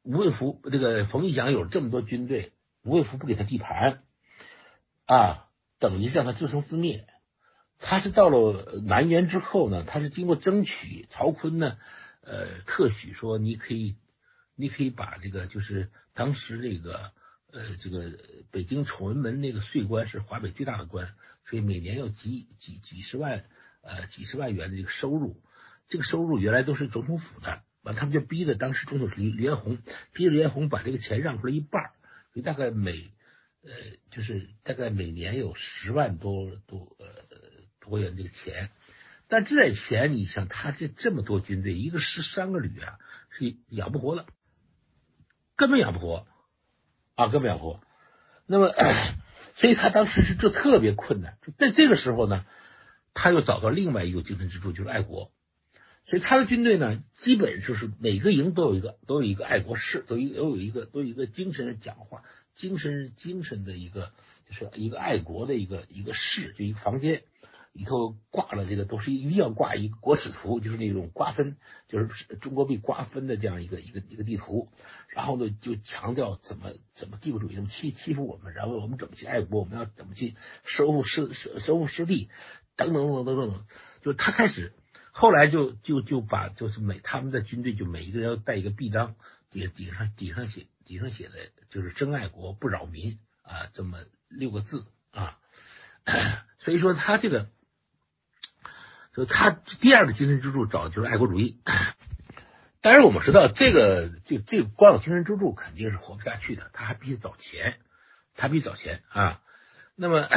[0.02, 4.02] 吴卫福这个冯玉祥有这么多军队，吴卫福不给他地盘
[5.06, 7.06] 啊，等于是让他自生自灭。
[7.78, 11.76] 他是到了南园之后呢，他是经过争取，曹锟呢
[12.22, 13.96] 呃特许说你可以
[14.54, 17.12] 你可以把这个就是当时这个。
[17.54, 18.18] 呃，这个
[18.50, 21.14] 北京崇文门那个税关是华北最大的关，
[21.46, 23.44] 所以每年要几几几十万
[23.80, 25.40] 呃几十万元的这个收入，
[25.86, 29.78] 这个收入原来都是总统府的，完他们就逼着当时总统李李彦宏，
[30.12, 31.92] 逼着李彦宏把这个钱让出来一半，
[32.32, 33.12] 所以大概每
[33.62, 33.70] 呃
[34.10, 37.06] 就是大概每年有十万多多呃
[37.78, 38.70] 多元这个钱，
[39.28, 42.98] 但这点钱你想他这这么多军队，一个师三个旅啊
[43.30, 44.26] 是养不活的，
[45.54, 46.26] 根本养不活。
[47.14, 47.80] 啊，根本养活。
[48.46, 48.72] 那么，
[49.56, 51.38] 所以他当时是这特别困难。
[51.56, 52.44] 在这个时候呢，
[53.14, 55.30] 他又找到另外一个精神支柱，就是爱国。
[56.06, 62.22] 所以他的军队呢，基本就是每个营都有一个都有一个爱国士，都有都有一个都有一个精神讲话、
[62.54, 64.12] 精神精神的一个
[64.48, 67.22] 就是一个爱国的一个一个士，就一个房间。
[67.74, 71.56] 里头挂了这个，都是一定要挂一国耻图，就是那种瓜分，
[71.88, 74.68] 就是中国被瓜分的这样一个一个一个地图。
[75.08, 82.30] 然后呢，就强调怎么怎么帝国主义怎么欺欺负我们，然后我们怎么去爱国，我们要怎么去收复失收收复失地，
[82.76, 83.66] 等等等等等等。
[84.02, 84.72] 就他开始，
[85.10, 89.16] 后来就就就把就是每他们的军队就每一个人要带一个臂章，
[89.50, 95.40] 底底上底上写底上写的就是真爱国不扰民啊，这么六个字啊。
[96.60, 97.50] 所以说他这个。
[99.14, 101.60] 就他第二个精神支柱找的就是爱国主义，
[102.82, 107.76] 当然我们知道这个这这光有精神支柱肯定是活不下去的，他还必须找钱，
[108.34, 109.40] 他必须找钱啊。
[109.94, 110.28] 那么，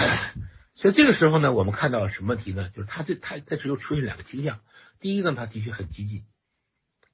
[0.76, 2.70] 所以这个时候呢，我们看到什么问题呢？
[2.70, 4.60] 就是他这他这时候出现两个倾向，
[5.00, 6.26] 第一个他的确很激进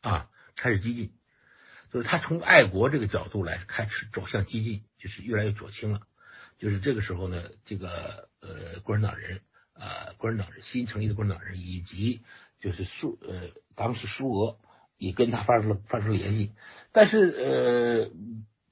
[0.01, 1.13] 啊，开始激进，
[1.93, 6.01] 就是他从爱国这个角度来开始走向激进，就是越来越左倾了。
[6.59, 9.39] 就是这个时候呢，这个呃共产党人。
[9.73, 12.21] 呃，共产党人新成立的共产党人，以及
[12.59, 14.59] 就是苏呃当时苏俄
[14.97, 16.51] 也跟他发生了发生了联系，
[16.91, 18.11] 但是呃，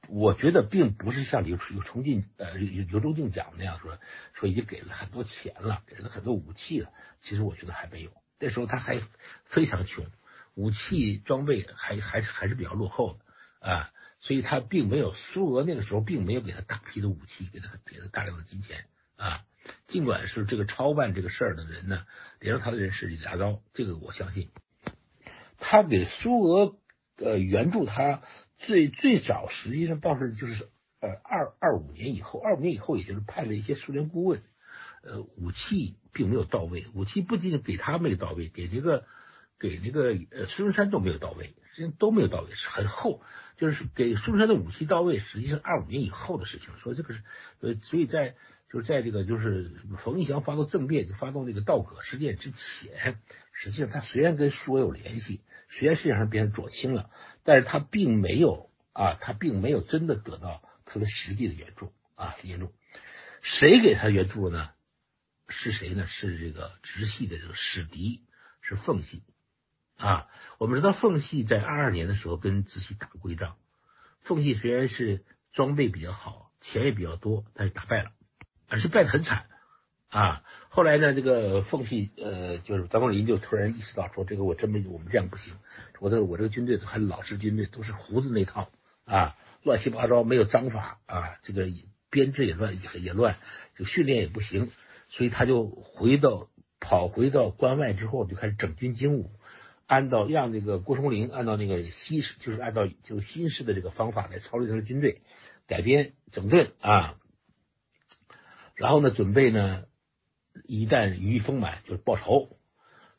[0.10, 3.98] 我觉得并不是像刘刘崇进呃刘刘忠敬讲的那样说
[4.34, 9.02] 说已经给了很多钱了，给了很多武器了，其实我觉得还没有，那时候他还
[9.46, 10.06] 非常穷，
[10.54, 18.86] 武器装备还还是还是比较落后的啊，所以他并没有苏俄那个时候并没有给他大批的武器，给他给他大量的金钱
[19.16, 19.44] 啊。
[19.88, 22.06] 尽管是这个操办这个事儿的人呢，
[22.40, 24.50] 连着他的人是李大钊，这个我相信。
[25.58, 26.78] 他给苏俄
[27.18, 28.24] 呃援助，他
[28.58, 30.70] 最最早实际上倒是就是
[31.00, 34.42] 呃二二五年以后，二五年以后也就是派了一些苏联顾问，
[35.04, 39.06] 呃武器并没有到位，武器不仅给他没有到位，给这个
[39.60, 43.22] 给那个呃孙中山都没有到位，实际上都没有到位，是很厚，
[43.58, 47.22] 就是给孙中山的武器到位，实际上二五年以后的事情，所以这个是
[47.60, 48.36] 呃所以在。
[48.72, 53.20] 就是在这个就是冯玉祥发动政变，就发动这个道戈事件之前，
[53.52, 57.10] 实际上他虽然跟苏有联系，虽然实际上变成左倾了，
[57.44, 62.74] 但是他并没有啊，他并没有真的得到特别实际的援助啊援助。
[63.42, 64.70] 谁给他援助呢？
[65.50, 66.08] 是谁呢？
[66.08, 68.24] 是这个直系的这个史迪，
[68.62, 69.22] 是奉系
[69.98, 70.30] 啊。
[70.60, 73.58] 我们知道奉系在二二年的时候跟直系打过一仗，
[74.22, 78.14] 奉系虽然是装备比较好，钱也比较多，但是打败了。
[78.72, 79.48] 而是败得很惨
[80.08, 80.44] 啊！
[80.70, 85.54] 后来呢，这个奉系呃，就是张光林就突然意识到说，这个我真没我们这样不行，
[86.00, 88.72] 我这我这个军队很老式军队，都是胡子那套
[89.04, 91.68] 啊，乱七八糟，没有章法啊，这个
[92.10, 93.36] 编制也乱也乱，
[93.76, 94.72] 这个训练也不行，
[95.10, 96.48] 所以他就回到
[96.80, 99.32] 跑回到关外之后，就开始整军精武，
[99.86, 105.22] 按照让那个郭松龄按照那个西式，就是按照就是新式的这个方法来操练他的军队，
[105.68, 107.18] 改编整顿啊。
[108.82, 109.86] 然后呢，准备呢，
[110.66, 112.58] 一旦羽翼丰满，就是报仇。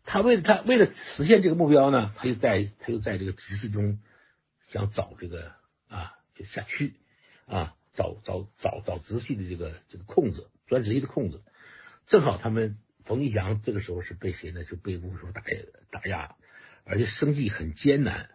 [0.03, 4.01] 他为了他为了实现这个目标呢，他就在他就在这个直系中
[4.67, 5.53] 想找这个
[5.87, 6.95] 啊，就下区
[7.47, 11.45] 啊，找找找找直系的这个这个空子，专直系的空子。
[12.09, 14.65] 正好他们冯玉祥这个时候是被谁呢？
[14.65, 15.45] 就被吴所打
[15.93, 16.35] 打压，
[16.83, 18.31] 而且生计很艰难，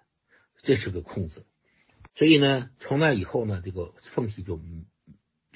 [0.62, 1.46] 这是个空子。
[2.16, 4.62] 所以呢，从那以后呢，这个缝隙就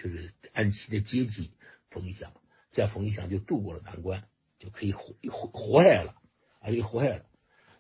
[0.02, 1.52] 就是按其的阶级。
[1.90, 2.32] 冯玉祥，
[2.72, 4.24] 这样冯玉祥就度过了难关，
[4.60, 6.16] 就可以活活活下来了
[6.62, 7.26] 啊，就活下来了。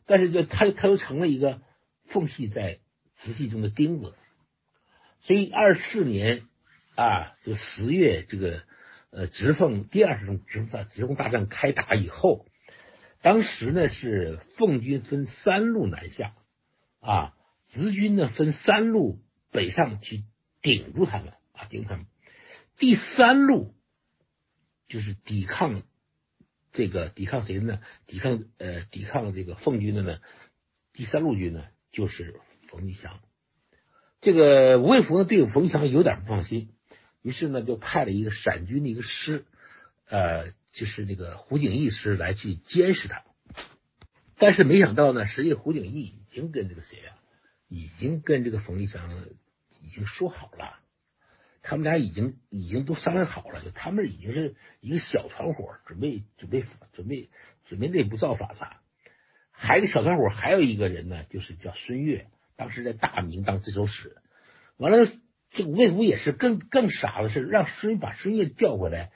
[0.05, 1.61] 但是就他他又成了一个
[2.07, 2.79] 缝隙在
[3.15, 4.13] 直系中的钉子。
[5.21, 6.43] 所以二四年
[6.95, 8.63] 啊，就十月这个
[9.11, 12.45] 呃直奉第二次直奉直奉大战开打以后，
[13.21, 16.33] 当时呢是奉军分三路南下
[16.99, 17.33] 啊，
[17.65, 20.25] 直军呢分三路北上去
[20.61, 22.07] 顶住他们啊，顶他们。
[22.81, 23.75] 第三路。
[24.87, 25.83] 就是抵抗
[26.73, 27.79] 这个抵抗谁的呢？
[28.07, 30.19] 抵抗呃抵抗这个奉军的呢？
[30.91, 31.63] 第三路军呢，
[31.93, 33.21] 就是冯玉祥。
[34.19, 36.73] 这个吴卫孚呢，对冯玉祥有点不放心，
[37.21, 39.45] 于是呢，就派了一个陕军的一个师，
[40.09, 43.23] 呃，就是那个胡景翼师来去监视他。
[44.37, 47.15] 但是没想到呢，实际胡景翼已经跟这个谁啊，
[47.69, 49.25] 已经跟这个冯玉祥
[49.81, 50.80] 已经说好了。
[51.61, 57.29] 他们俩已经已经都商量好了，就他们已经是一个小团伙，准备准备准备
[57.65, 58.77] 准备内部造反了。
[59.51, 64.17] 还有一个小团伙，还有一个人呢，就是叫孙越，当时在大明当自首使。
[64.77, 65.11] 完了，
[65.49, 69.11] 这吴卫孚也是更更傻的是，让孙把孙越调过来，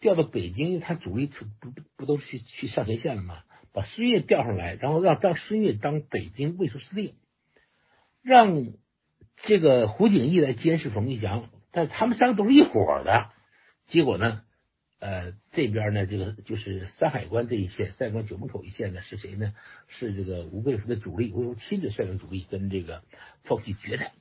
[0.00, 3.42] 调到北京，他主力不不都去去上前线了吗？
[3.72, 7.14] 把孙悦调上来，然后让让孙悦当北京卫戍司令，
[8.20, 8.74] 让
[9.36, 13.30] 这个胡景翼来监视冯玉祥，但他们三个都是一伙的。
[13.86, 14.42] 结果呢，
[14.98, 19.54] 呃，这边呢，这个就是山海关这一线，山海关九门口一线呢，是谁呢？
[19.88, 23.02] 是这个吴佩孚的主力，吴佩孚亲自率领主力跟这个
[23.44, 24.12] 奉系决战，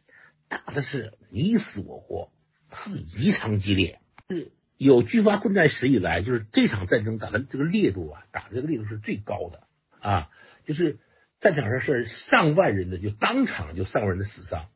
[0.48, 2.32] 打的是你死我活，
[2.72, 4.52] 是异常激烈，是。
[4.78, 9.68] 有军阀混战史以来，就是这场战争打的这个烈度啊，打的这个烈度是最高的
[10.00, 10.30] 啊，
[10.66, 11.00] 就是
[11.42, 14.70] 战场上是上万人的，就当场就上万人的死伤，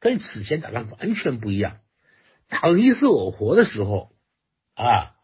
[0.00, 1.78] 跟此前打仗完全不一样。
[2.54, 4.12] 打到你死我活的时候
[4.74, 5.16] 啊，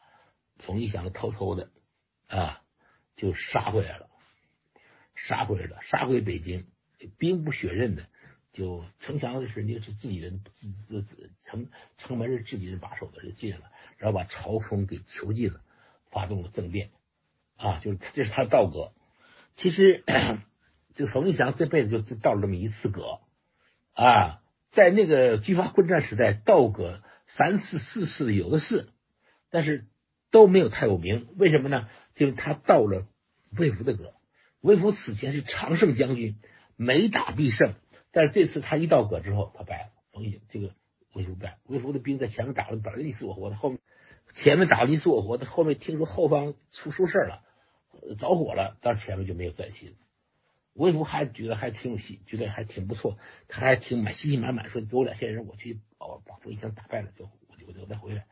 [0.59, 1.71] 冯玉祥偷偷的
[2.27, 2.61] 啊
[3.15, 4.09] 就杀回来了，
[5.15, 6.67] 杀回来了，杀回北京，
[7.19, 8.07] 兵不血刃的。
[8.53, 15.61] 就城墙是那是自己人，自自自城城门是自己人把守的，就进了，然后把朝风给囚禁了，
[16.11, 16.91] 发动了政变
[17.57, 18.93] 啊，就是这是他的道格。
[19.55, 20.03] 其实
[20.97, 23.21] 这个冯玉祥这辈子就到了这么一次格
[23.95, 27.01] 啊，在那个军阀混战时代，道格
[27.37, 28.89] 三次四次有的是，
[29.51, 29.87] 但是
[30.31, 31.29] 都没有太有名。
[31.37, 31.89] 为什么呢？
[32.15, 33.07] 就是他到了
[33.57, 34.15] 魏福的格，
[34.61, 36.37] 魏福此前是常胜将军，
[36.77, 37.75] 每打必胜。
[38.11, 39.91] 但是这次他一到葛之后，他败了。
[40.13, 40.75] 冯玉这个
[41.15, 43.79] 魏福败，魏福的兵在前面打了，本来你死我活的，后面
[44.35, 47.43] 前面打的你死我活的，后面听说后方出出事了，
[48.19, 49.95] 着火了，到前面就没有再信。
[50.75, 58.27] 魏福还觉得还挺有戏，觉得还挺不错，他还挺满信心满满，说给我两千人，我去把把冯玉祥打败了，就我就我就再回来。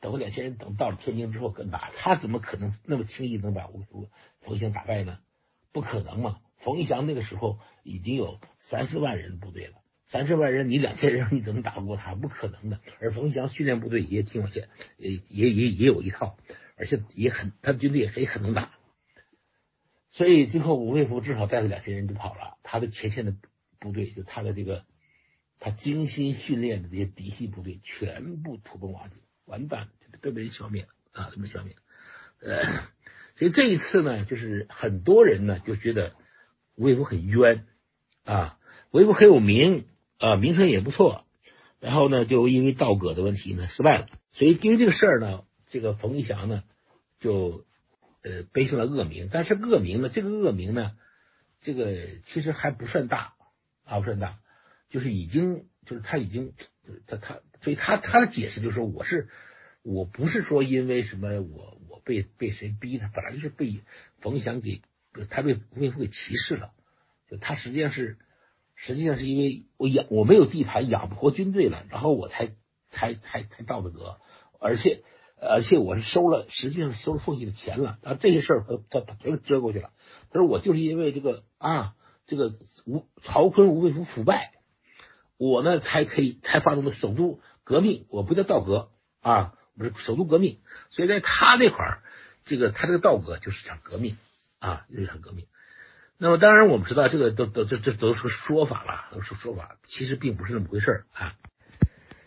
[0.00, 4.08] 等我两千人等到了天津之后跟打，他怎么可能那么轻易能把魏福
[4.40, 5.18] 冯玉祥打败呢？
[5.72, 6.40] 不可能嘛！
[6.56, 9.74] 冯玉祥那个时候已经有三四万人部队了，
[10.06, 12.14] 三四万人你两千人你怎么打不过他？
[12.14, 12.80] 不可能的。
[13.00, 16.36] 而冯玉祥训练部队也挺有些，也也也也有一套，
[16.76, 18.72] 而且也很，他的军队也很能打。
[20.10, 23.34] 所以最后吴佩孚至少带着两千人就跑了，他的前线的
[23.78, 24.84] 部队就他的这个
[25.58, 29.88] 他精心训练的这些嫡系部队全部土崩瓦解，完蛋，
[30.20, 31.74] 都被人消灭了啊，都被消灭。
[32.40, 32.64] 呃，
[33.36, 36.14] 所以这一次呢，就是很多人呢就觉得。
[36.76, 37.66] 魏福很冤
[38.24, 38.58] 啊，
[38.90, 39.84] 魏福很有名
[40.16, 41.26] 啊，名声也不错。
[41.78, 44.08] 然后呢，就因为道格的问题呢失败了。
[44.32, 46.62] 所以因为这个事儿呢，这个冯玉祥呢
[47.18, 47.66] 就
[48.22, 49.28] 呃背上了恶名。
[49.32, 50.92] 但是恶名呢，这个恶名呢，
[51.60, 53.34] 这个其实还不算大
[53.84, 54.38] 啊，不算大，
[54.88, 56.54] 就是已经就是他已经
[57.06, 59.28] 他他，所以他他的解释就是说，我是
[59.82, 63.80] 我不是说因为什么我我被被谁逼的，本来就是被
[64.20, 64.82] 冯翔给。
[65.28, 66.70] 他被吴佩孚给歧视了，
[67.28, 68.16] 就他实际上是，
[68.76, 72.52] 实际上是因为我养我没有地盘养不活军队了，然后我才
[72.90, 74.20] 才才才到的格，
[74.60, 75.02] 而且
[75.40, 79.90] 而且我是收了，实际上收了奉系的钱了，啊这些事儿他他全遮过去了。
[80.30, 81.94] 他说我就是因为这个啊，
[82.26, 82.52] 这个
[82.86, 84.52] 吴曹锟吴佩孚腐败，
[85.36, 92.02] 我呢才可以才发动的首都革命，我不叫道格啊，我是首都革命，所以在他那块儿，
[92.44, 94.16] 这个他这个道格就是场革命。
[94.62, 95.46] 啊，日常革命。
[96.18, 101.32] 那么当然，我们知道这个都都这这都是说法了，都是说法，其实并不是那么回事啊。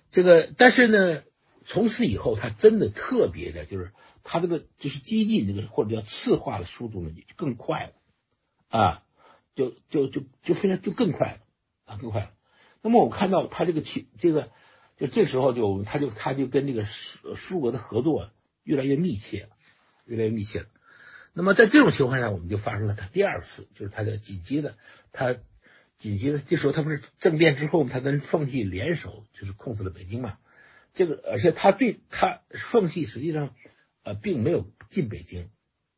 [0.10, 1.21] 这个，但是呢，
[1.65, 3.91] 从此以后，他真的特别的，就是
[4.23, 7.93] 他这个就是激进这个或者叫次化的速度呢，就更快了
[8.69, 9.04] 啊，
[9.56, 11.39] 就就就就非常就更快了
[11.86, 12.32] 啊，更快了。
[12.82, 14.52] 那么我看到他这个情这个，
[14.97, 18.30] 就这时候就他就他就跟这个苏苏俄的合作
[18.63, 19.49] 越来越密切了，
[20.06, 20.65] 越来越密切了。
[21.34, 24.76] 那么在这种情况下，我们就发生了他第二次，就是他的紧接着，
[25.12, 25.36] 他
[25.97, 30.38] 紧接着这时候他不是政变之后，他跟奉系联手，就是控制了北京嘛。
[30.93, 33.56] 这个而且他对他奉系实际上
[34.03, 35.49] 呃并没有进北京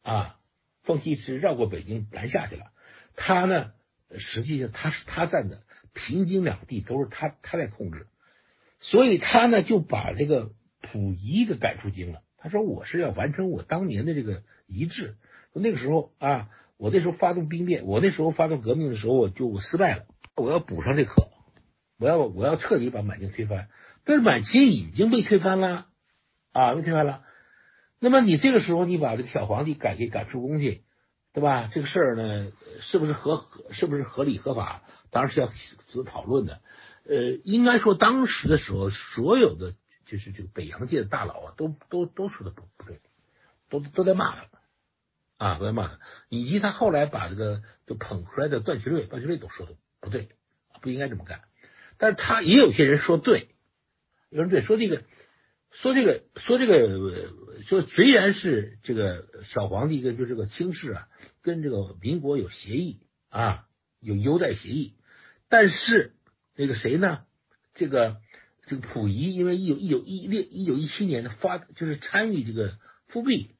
[0.03, 0.39] 啊，
[0.83, 2.71] 奉系是绕过北京南下去了。
[3.15, 3.73] 他呢
[4.17, 8.07] 实际上他是他占的平津两地都是他他在控制，
[8.79, 12.21] 所以他呢就把这个溥仪给赶出京了。
[12.37, 15.15] 他说我是要完成我当年的这个遗志。
[15.57, 20.05] 那个时候啊，我那时候发动兵变，我那时候发动革命的时候，我就失败了。
[20.35, 21.29] 我要补上这课，
[21.97, 23.69] 我要我要彻底把满清推翻。
[24.05, 25.87] 但是满清已经被推翻了
[26.53, 27.23] 啊，被推翻了。
[27.99, 30.83] 那么你这个时候你把这个小皇帝赶给赶出宫去，
[31.33, 31.69] 对吧？
[31.73, 34.83] 这个事儿呢，是不是合合是不是合理合法？
[35.09, 36.61] 当然是要值得讨论的。
[37.07, 39.73] 呃，应该说当时的时候，所有的
[40.05, 43.01] 就是这个北洋界的大佬啊，都都都说的不不对，
[43.69, 44.47] 都都在骂他。
[45.37, 45.99] 啊，都在骂他，
[46.29, 50.29] 以及他后来把这个就捧出来的段祺瑞，段祺瑞都说的不对，
[50.81, 51.41] 不应该这么干。
[51.97, 53.49] 但是他也有些人说对，
[54.35, 55.03] 有人对说这个
[55.71, 57.31] 说这个说这个
[57.65, 61.07] 说虽然是这个小皇帝跟就这个清室啊，
[61.41, 63.63] 跟这个民国有协议啊，
[64.01, 64.95] 有优待协议，
[65.47, 66.15] 但是
[66.53, 67.21] 那个谁呢？
[67.73, 68.17] 这个
[68.67, 72.73] 这个溥仪因为一九一九一六一九一七年的发就是参与这个
[73.07, 73.51] 复辟，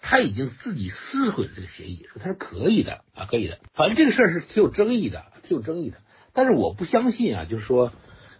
[0.00, 3.60] 他已经自己撕毁了这个协议，说他是可以的啊，可以的。
[3.74, 5.98] 反正这个事儿是挺有争议的，挺有争议的。
[6.32, 7.92] 但是我不相信啊，就是说。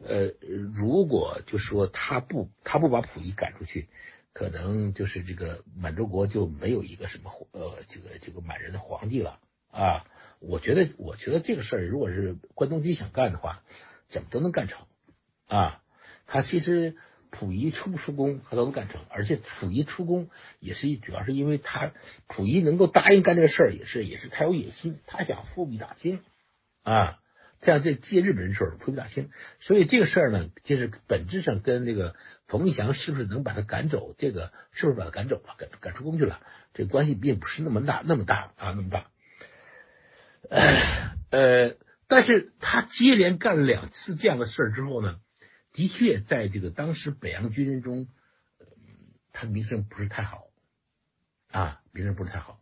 [0.04, 0.32] 呃，
[0.74, 3.88] 如果就说他不他不把溥仪赶出去，
[4.32, 9.38] 可能就是这个满洲国就没有一个什么呃这个这个满人的皇帝了
[9.70, 10.04] 啊。
[10.40, 13.62] 我觉得我觉得这个事儿，如果是关东军想干的话，
[14.08, 14.86] 怎么都能干成
[15.46, 15.80] 啊。
[16.26, 16.96] 他其实
[17.30, 19.00] 溥仪出不出宫，他都能干成。
[19.08, 20.28] 而且溥仪出宫
[20.58, 21.92] 也是主要是因为他
[22.26, 26.20] 溥仪能够答应干这个事儿，也是也是他有野心，他想复辟大清
[26.82, 27.20] 啊。
[27.62, 32.16] 这样这借日本人手特别大清，所以这个事儿呢，就是本质上跟这个
[32.48, 36.40] 冯玉祥是不是能把他赶走，这个是不是把他赶走了，赶赶出宫去了，
[36.74, 39.06] 这关系并不是那么大，那么大啊，那么大。
[41.30, 41.76] 呃，
[42.08, 45.20] 但是他接连干了两次这样的事儿之后呢，
[45.72, 48.08] 的确在这个当时北洋军人中，
[49.32, 50.48] 他名声不是太好
[51.52, 52.58] 啊，名声不是太好。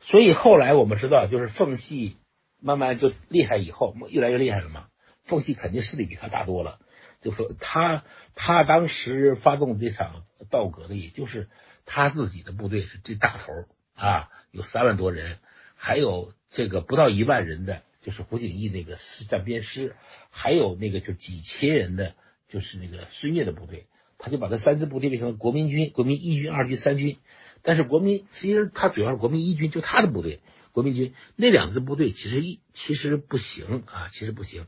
[0.00, 2.18] 所以后来我们知道，就是奉系。
[2.60, 4.86] 慢慢就厉害，以后越来越厉害了嘛。
[5.24, 6.78] 奉系肯定势力比他大多了。
[7.20, 8.04] 就说他
[8.34, 11.48] 他当时发动这场倒戈的，也就是
[11.84, 13.52] 他自己的部队是这大头
[13.94, 15.36] 啊，有三万多人，
[15.74, 18.96] 还有这个不到一万人的，就是胡景翼那个
[19.28, 19.94] 战边师，
[20.30, 22.14] 还有那个就几千人的，
[22.48, 23.86] 就是那个孙岳的部队，
[24.16, 27.18] 他就把这三支部队变成了国民军、国民一军、二军、三军。
[27.62, 30.40] 但是国民其实他主要是国民一军，就他的部队。
[30.72, 34.66] 国民军那两支部队其实一其实不行啊，其实不行。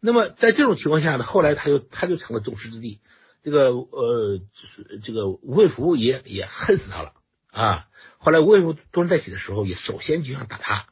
[0.00, 3.00] 那么在这种情况下呢，后来他就他就成了众矢之的。
[3.42, 4.40] 这个呃，
[5.02, 7.12] 这个吴佩孚也也恨死他了
[7.50, 7.88] 啊。
[8.18, 10.86] 后来吴佩孚东山再起的时候，也首先就想打他。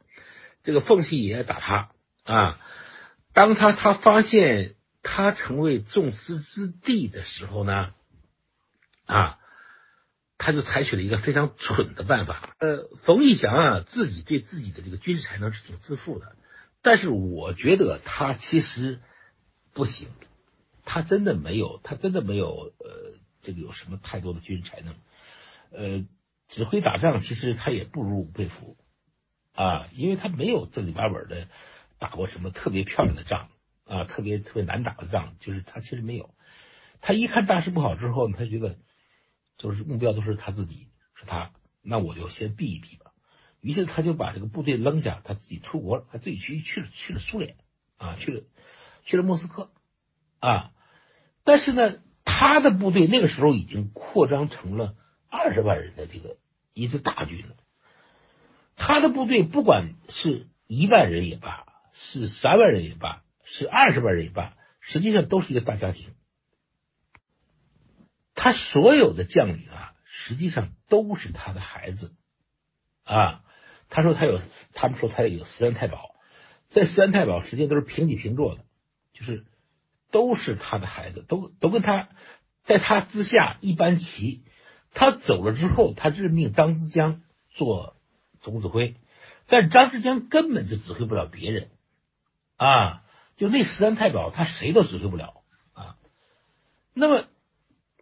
[0.62, 1.90] 这个奉系也打他
[2.24, 2.58] 啊。
[3.34, 7.92] 当他他发现他成为众矢之的的时候呢，
[9.04, 9.38] 啊。
[10.38, 12.54] 他就采取了一个非常蠢的办法。
[12.60, 16.36] 呃，冯玉祥啊，自己对自己的这个军事才能是挺自负的，
[16.80, 19.00] 但是我觉得他其实
[19.74, 20.08] 不行，
[20.84, 24.94] 他真的没有，他真的没有呃，这个有什么太多的军事才能。
[25.72, 26.06] 呃，
[26.46, 28.76] 指挥打仗其实他也不如吴佩孚
[29.54, 31.48] 啊，因为他没有正经八本的
[31.98, 33.48] 打过什么特别漂亮的仗
[33.84, 36.30] 啊，特别特别难打的仗，就是他其实没有。
[37.00, 38.76] 他一看大事不好之后，他觉得。
[39.58, 41.50] 就是目标都是他自己，是他，
[41.82, 43.12] 那我就先避一避吧。
[43.60, 47.56] 于是他就把这个部队扔下，他自己出国了，他自己去去了去了苏联
[47.96, 48.44] 啊，去了
[49.04, 49.72] 去了莫斯科
[50.38, 50.70] 啊。
[51.42, 54.94] 但是呢，他的部队那个时候已经扩张成了
[55.28, 56.36] 二十万人的这个
[56.72, 57.56] 一支大军了。
[58.76, 66.10] 他的部队不管是一万人也罢，是三万人也罢，是二十万人也罢，实际上都是一个大家庭。
[68.40, 72.14] 他所有的将领啊，实际上都是他的孩子
[73.02, 73.42] 啊。
[73.88, 74.40] 他说他有，
[74.74, 76.14] 他们说他有十三太保，
[76.68, 78.64] 在十三太保实际上都是平起平坐的，
[79.12, 79.44] 就是
[80.12, 82.08] 都是他的孩子，都都跟他
[82.62, 84.44] 在他之下一般齐。
[84.94, 87.22] 他走了之后，他任命张之江
[87.56, 87.96] 做
[88.40, 88.94] 总指挥，
[89.48, 91.70] 但张之江根本就指挥不了别人
[92.56, 93.02] 啊，
[93.36, 95.96] 就那十三太保，他谁都指挥不了啊。
[96.94, 97.26] 那么。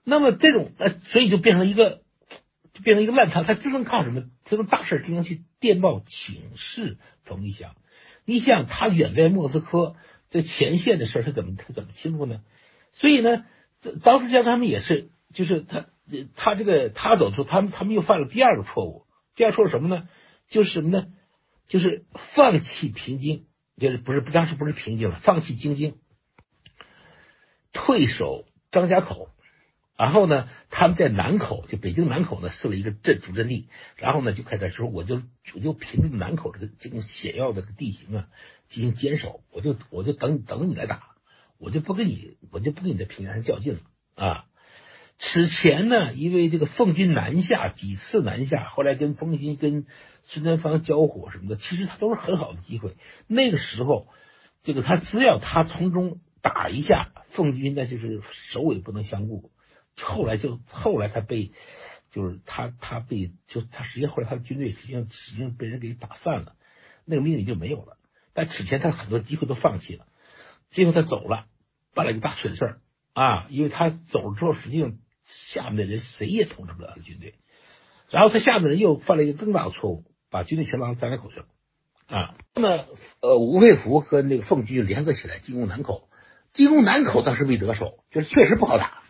[0.08, 2.02] 那么这种呃，所以就变成一个，
[2.72, 3.44] 就变成一个烂摊。
[3.44, 4.22] 他只能靠什么？
[4.44, 7.74] 这种大事只能去电报请示冯玉祥。
[8.24, 9.96] 你想，他远在莫斯科，
[10.30, 12.42] 这前线的事他怎么他怎么清楚呢？
[12.92, 13.46] 所以呢，
[13.80, 15.86] 这张世江他们也是，就是他
[16.36, 19.06] 他这个他走出，他们他们又犯了第二个错误。
[19.34, 20.08] 第二错是什么呢？
[20.48, 21.08] 就是什么呢？
[21.66, 22.04] 就是
[22.36, 23.46] 放弃平津，
[23.76, 25.96] 就是不是当时不是平津了，放弃京津，
[27.72, 29.30] 退守张家口。
[29.96, 33.68] 然后呢，他们在南口，就北京南口呢设了一个镇主阵地。
[33.96, 35.22] 然后呢，就开始说，我就
[35.54, 38.28] 我就凭着南口这个这种险要的地形啊，
[38.68, 39.40] 进行坚守。
[39.50, 41.02] 我就我就等等你来打，
[41.58, 43.80] 我就不跟你，我就不跟你在平原上较劲了
[44.14, 44.44] 啊。
[45.18, 49.86] 此前呢，因为这个奉军南下几次南下，后来跟奉军跟
[50.24, 52.96] 孙传芳交火什么的，其实他都是很好的机会。
[53.26, 54.08] 那个时候，
[54.62, 58.20] 这个他只要他从中打一下，奉军那就是
[58.52, 59.50] 首尾不能相顾。
[60.00, 61.52] 后来就后来他被，
[62.10, 66.54] 就是他他被就他实际上后来他的军队实际上实际上被人给打散了，
[67.04, 67.96] 那个命令就没有了。
[68.32, 70.06] 但此前他很多机会都放弃了，
[70.70, 71.46] 最后他走了，
[71.94, 72.80] 办了一个大蠢事儿
[73.14, 73.46] 啊！
[73.48, 77.34] 因为他走了之后，实际上下面的人谁也统治不了他的军队。
[78.10, 81.46] 然后他下面的人又犯了一个更大的错误，把军队全拉张家口去了
[82.06, 82.36] 啊。
[82.54, 82.84] 那么
[83.20, 86.10] 呃，吴佩孚和那个奉军联合起来进攻南口，
[86.52, 89.02] 进攻南口当时没得手，就是确实不好打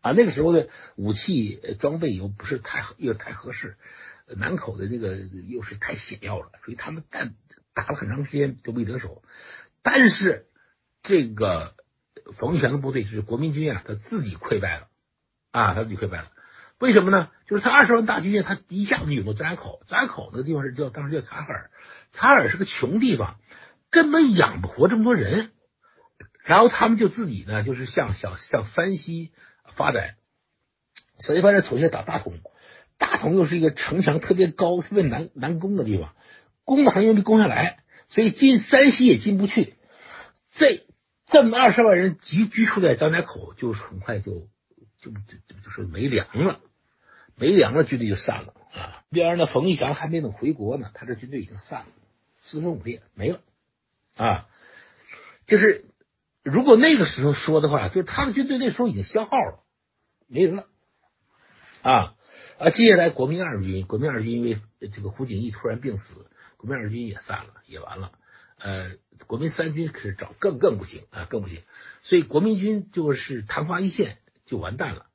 [0.00, 0.12] 啊。
[0.12, 3.76] 那个时候的武器装备又不是太合又太合适，
[4.36, 7.34] 南口的那个又是太险要了，所以他们干
[7.74, 9.22] 打了很长时间都没得手。
[9.82, 10.46] 但是
[11.02, 11.74] 这个
[12.36, 14.88] 冯玉祥的部队就是国民军啊，他自己溃败了
[15.50, 16.32] 啊，他自己溃败了。
[16.78, 17.30] 为什么呢？
[17.48, 21.70] 就是他二十万大军啊他一下子涌到张家口，张家口那个地方是叫当时叫察哈尔，
[22.12, 23.40] 察哈尔是个穷地方，
[23.90, 25.50] 根本养不活这么多人。
[26.44, 29.32] 然后他们就自己呢，就是向向向山西
[29.78, 30.16] 发展，
[31.18, 32.34] 所以发展首先打大同，
[32.98, 36.14] 大同又是一个城墙特别高、特别难难攻的地方，
[36.64, 39.74] 攻的很容易攻下来，所以进山西也进不去。
[40.50, 40.84] 这
[41.26, 44.48] 这么二十万人集居住在张家口，就很快就
[45.00, 46.60] 就就就是没粮了。
[47.40, 49.04] 没粮了，军队就散了啊。
[49.10, 51.86] 边上呢，冯玉祥还没等回国呢，他这军队已经散了，
[52.40, 53.38] 四分五裂，没了
[54.16, 54.48] 啊。
[55.46, 55.84] 就是
[56.42, 59.62] 如果那个时候说的话，就是他的军队那时候已经消耗了，
[60.28, 60.66] 没人了
[61.82, 62.14] 啊
[62.58, 62.70] 啊。
[62.70, 64.58] 接下来国民二军，国民二军因为
[64.92, 66.26] 这个胡景翼突然病死，
[66.56, 68.12] 国民二军也散了，也完了。
[68.58, 71.62] 呃，国民三军可是找更更不行啊，更不行。
[72.02, 75.06] 所以国民军就是昙花一现，就完蛋了，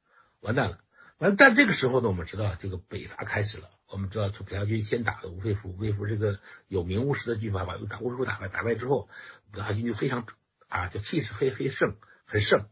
[0.42, 0.80] 完蛋了。
[1.20, 3.70] 完，但这个时候呢，我们知道这个北伐开始了。
[3.90, 9.08] 我们知道，从北伐军先打的吴佩孚，吴佩孚这个有名无实的军阀，把吴佩孚打败，打败之后，
[9.52, 10.26] 北伐军就非常
[10.68, 12.66] 啊，就气势非非盛，很盛，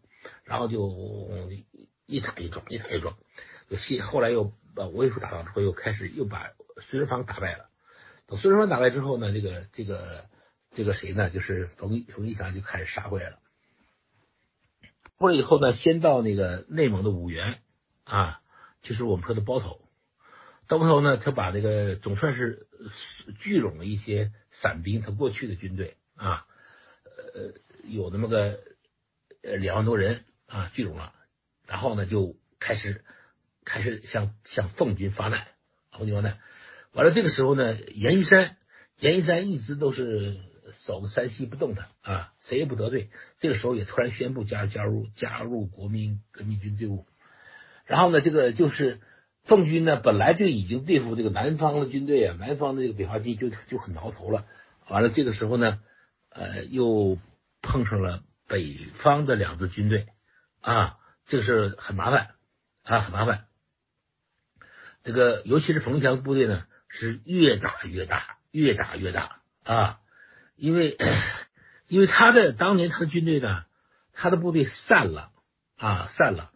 [0.45, 0.87] 然后就
[2.11, 3.17] 一打一撞，一打一撞。
[3.69, 6.51] 就先后来又把吴佩孚打倒之后，又开始又把
[6.81, 7.69] 孙世芳打败了。
[8.27, 10.25] 等孙世芳打败之后呢，这个这个
[10.71, 11.29] 这个谁呢？
[11.29, 13.39] 就是冯冯玉祥就开始杀回来了。
[15.17, 17.59] 过来以后呢，先到那个内蒙的五原
[18.03, 18.37] 啊。
[18.83, 19.79] 就是我们说的包头，
[20.67, 22.65] 包头呢，他把这个总算是
[23.39, 26.47] 聚拢了一些散兵，他过去的军队啊，
[27.05, 27.53] 呃，
[27.87, 28.59] 有那么个
[29.43, 31.13] 呃两万多人啊聚拢了，
[31.71, 33.05] 然后呢就开始
[33.63, 35.47] 开始向向奉军发难，
[35.89, 36.37] 奉军发难。
[36.91, 38.57] 完了这个时候呢，阎锡山
[38.99, 40.37] 阎锡山一直都是
[40.73, 43.09] 守着山西不动的啊，谁也不得罪。
[43.37, 47.05] 这个时候也突然宣布加入加入加入国民革命军队伍。
[47.85, 48.99] 然后呢，这个就是
[49.45, 54.45] 奉军呢，本来就已经对付这个南方的军队啊，南方的这个北伐军就就很挠头了。
[54.89, 55.79] 完了，这个时候呢，
[56.31, 57.17] 呃，又
[57.61, 60.07] 碰上了北方的两支军队
[60.59, 60.97] 啊，
[61.31, 62.31] 这个是很麻烦
[62.83, 63.45] 啊，很麻烦。
[65.01, 69.99] 这个尤其是冯玉祥部队呢，是越打越大，越打越大啊，
[70.57, 70.97] 因为
[71.87, 73.63] 因为他的当年他的军队呢，
[74.11, 75.31] 他的部队散了
[75.77, 76.51] 啊，散了。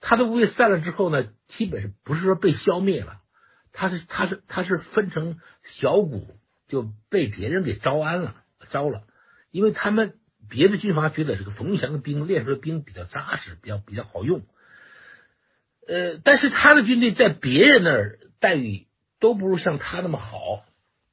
[0.00, 3.20] 他的部队散了之后呢，基本上不是说被消灭了，
[3.70, 8.34] 他是他是他是分成小股，就被别人给招安了，
[8.70, 9.04] 招了，
[9.52, 10.18] 因为他们
[10.48, 14.42] 别的军阀觉得这个冯玉祥的兵练出来兵比较扎实，比较比较好用，
[15.86, 18.86] 呃，但是他的军队在别人那儿待遇
[19.20, 20.64] 都不如像他那么好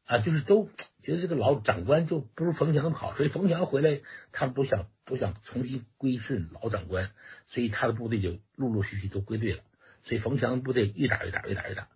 [0.06, 0.70] 啊，就是都。
[1.06, 4.00] 觉得这个老长官就不如冯强那么好，所以冯强回来，
[4.32, 7.10] 他们都想都想重新归顺老长官，
[7.46, 9.60] 所以他的部队就陆陆续续都归队了。
[10.04, 11.90] 所以冯强部队越打越打，越打越打。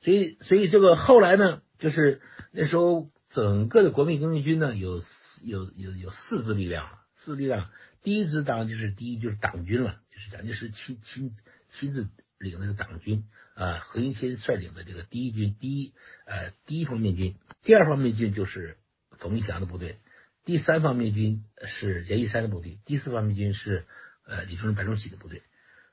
[0.00, 2.20] 所以，所以这个后来呢，就是
[2.50, 5.02] 那时候整个的国民革命军呢，有
[5.42, 7.70] 有有有四支力量，四支力量。
[8.02, 11.34] 第一支当就是第一就是党军了，就是蒋介石亲亲
[11.68, 12.08] 亲自
[12.38, 13.24] 领那个党军。
[13.54, 15.92] 啊，何应钦率领的这个第一军，第一
[16.26, 17.34] 呃第一方面军，
[17.64, 18.76] 第二方面军就是
[19.18, 19.98] 冯玉祥的部队，
[20.44, 23.84] 第三方面军是阎锡山的部队，第四方面军是
[24.24, 25.42] 呃李宗仁、白崇禧的部队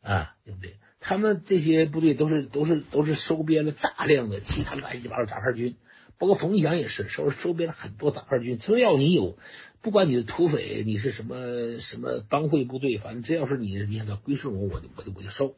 [0.04, 0.78] 啊，对不对？
[1.00, 5.76] 他们这些部队都是都是都是收编了大量的其他乱七八糟杂牌军，
[6.18, 9.38] 包括冯玉祥也是收收编了很多杂牌军，只要你有，
[9.82, 15.56] 不管你是土匪，你是什么什么帮会部队，反正只要是你你要归顺我，我就我就我就收，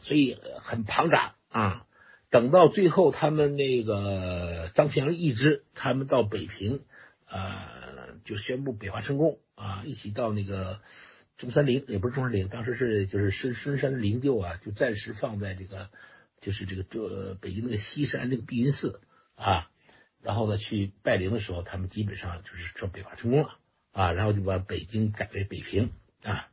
[0.00, 1.34] 所以很庞杂。
[1.48, 1.86] 啊，
[2.30, 6.80] 等到最后，他们那个张学良一支，他们到北平，
[7.30, 10.80] 呃，就宣布北伐成功啊，一起到那个
[11.38, 15.90] 中山陵，也不是中山陵，当时是就是深深山的灵柩啊，就暂时放在这个
[16.40, 19.00] 就是这个这北京那个西山那个碧云寺
[19.36, 19.70] 啊，
[20.24, 23.58] 然后呢去拜陵的时候，他们基本上就是说北伐成功了
[23.92, 25.92] 啊，然后就把北京改为北平
[26.24, 26.48] 啊，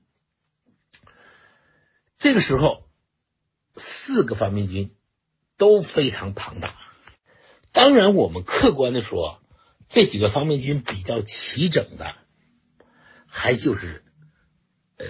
[2.19, 2.87] 这个时候。
[3.77, 4.93] 四个方面军
[5.55, 6.75] 都非常庞大，
[7.71, 9.41] 当然，我们客观的说，
[9.87, 12.13] 这几个方面军比较齐整的，
[13.27, 14.03] 还就是
[14.97, 15.05] 呃，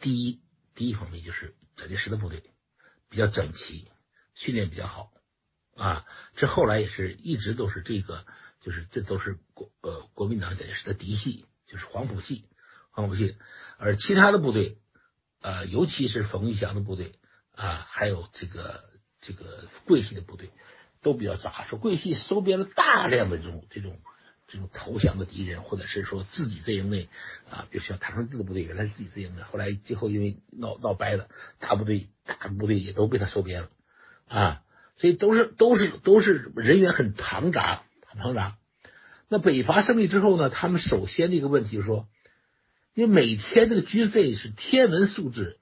[0.00, 0.40] 第一
[0.74, 2.42] 第一方面就是蒋介石的部队，
[3.10, 3.86] 比较整齐，
[4.34, 5.10] 训练比较好
[5.76, 6.04] 啊。
[6.36, 8.24] 这后来也是一直都是这个，
[8.60, 12.44] 就是这都是国呃国民党蒋介石的嫡系，就是黄埔系，
[12.90, 13.36] 黄埔系。
[13.78, 14.78] 而其他的部队，
[15.40, 17.18] 呃，尤其是冯玉祥的部队
[17.54, 18.84] 啊，还有这个
[19.20, 20.50] 这个桂系的部队，
[21.02, 21.64] 都比较杂。
[21.66, 24.00] 说桂系收编了大量的这种这种。
[24.48, 27.08] 这种投降的敌人，或者是说自己阵营内
[27.50, 33.70] 啊，比如像唐生智的部队，原来是自己阵营的，后来最后因为闹闹掰了，大部队大部队也都被他收编了
[34.28, 34.62] 啊，
[34.96, 38.56] 所以都是都是都是人员很庞杂，很庞杂。
[39.28, 42.06] 那北伐胜利之后呢，他们首先的一个问题就是说，
[42.94, 45.58] 因为每天这个军费是天文数字。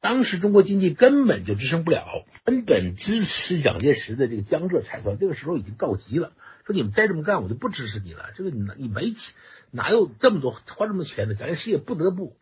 [0.00, 6.34] 当时中国经济根本就支撑不了，根本支持蒋介石的这个江浙财团，这个时候已经告急了，
[6.64, 8.26] 说你们再这么干，我就不支持你了。
[8.36, 9.34] 这个你你没钱，
[9.72, 11.34] 哪有这么多花这么多钱的？
[11.34, 12.36] 蒋介石也不得不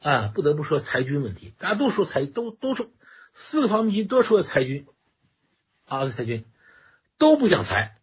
[0.00, 1.52] 啊，不得不说裁军问题。
[1.58, 2.88] 大家都说裁，都都说
[3.34, 4.86] 四个方面军都说要裁军
[5.88, 6.44] 啊，裁军
[7.18, 7.96] 都不想裁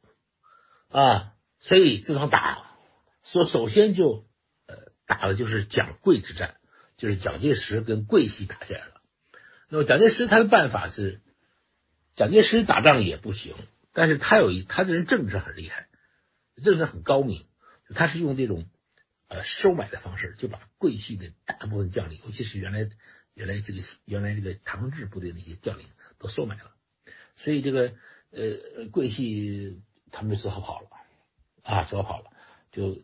[0.90, 2.78] 啊，所以这场打，
[3.24, 4.26] 说首先就
[4.68, 4.76] 呃
[5.06, 6.58] 打的就是蒋桂之战。
[6.98, 9.02] 就是蒋介石跟桂系打起来了。
[9.68, 11.20] 那么蒋介石他的办法是，
[12.16, 13.54] 蒋介石打仗也不行，
[13.92, 15.90] 但是他有一他这人政治很厉害，
[16.64, 17.48] 政治很高明，
[17.94, 18.66] 他是用这种
[19.28, 22.90] 呃收买的方式，就把桂系的大部分将领，尤其是原来
[23.34, 26.74] 原来这个原来这个唐制部队那些将领都收买了，
[27.36, 27.94] 所以这个
[28.32, 29.82] 呃桂系
[30.12, 30.88] 他们就只好跑了
[31.64, 32.32] 啊，只好跑了，
[32.72, 32.98] 就。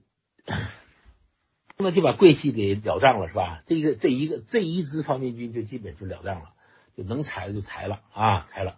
[1.77, 3.63] 那么就把桂系给了账了，是吧？
[3.65, 6.53] 这个这一个这一支方面军就基本就了账了，
[6.95, 8.77] 就能裁的就裁了啊，裁了。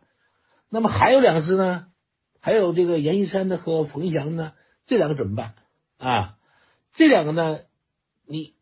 [0.69, 1.87] 那么还有两支呢？
[2.39, 4.53] 还有这个阎锡山的和冯玉祥呢？
[4.85, 5.55] 这两个怎么办
[5.97, 6.37] 啊？
[6.93, 7.59] 这两个呢？
[8.25, 8.53] 你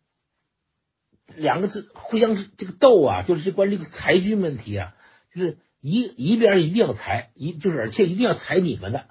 [1.35, 4.95] 两个字互相这个斗啊，就是关于这个裁军问题啊，
[5.35, 9.07] 就是一一边一定要裁，一就是而且一定要裁你们的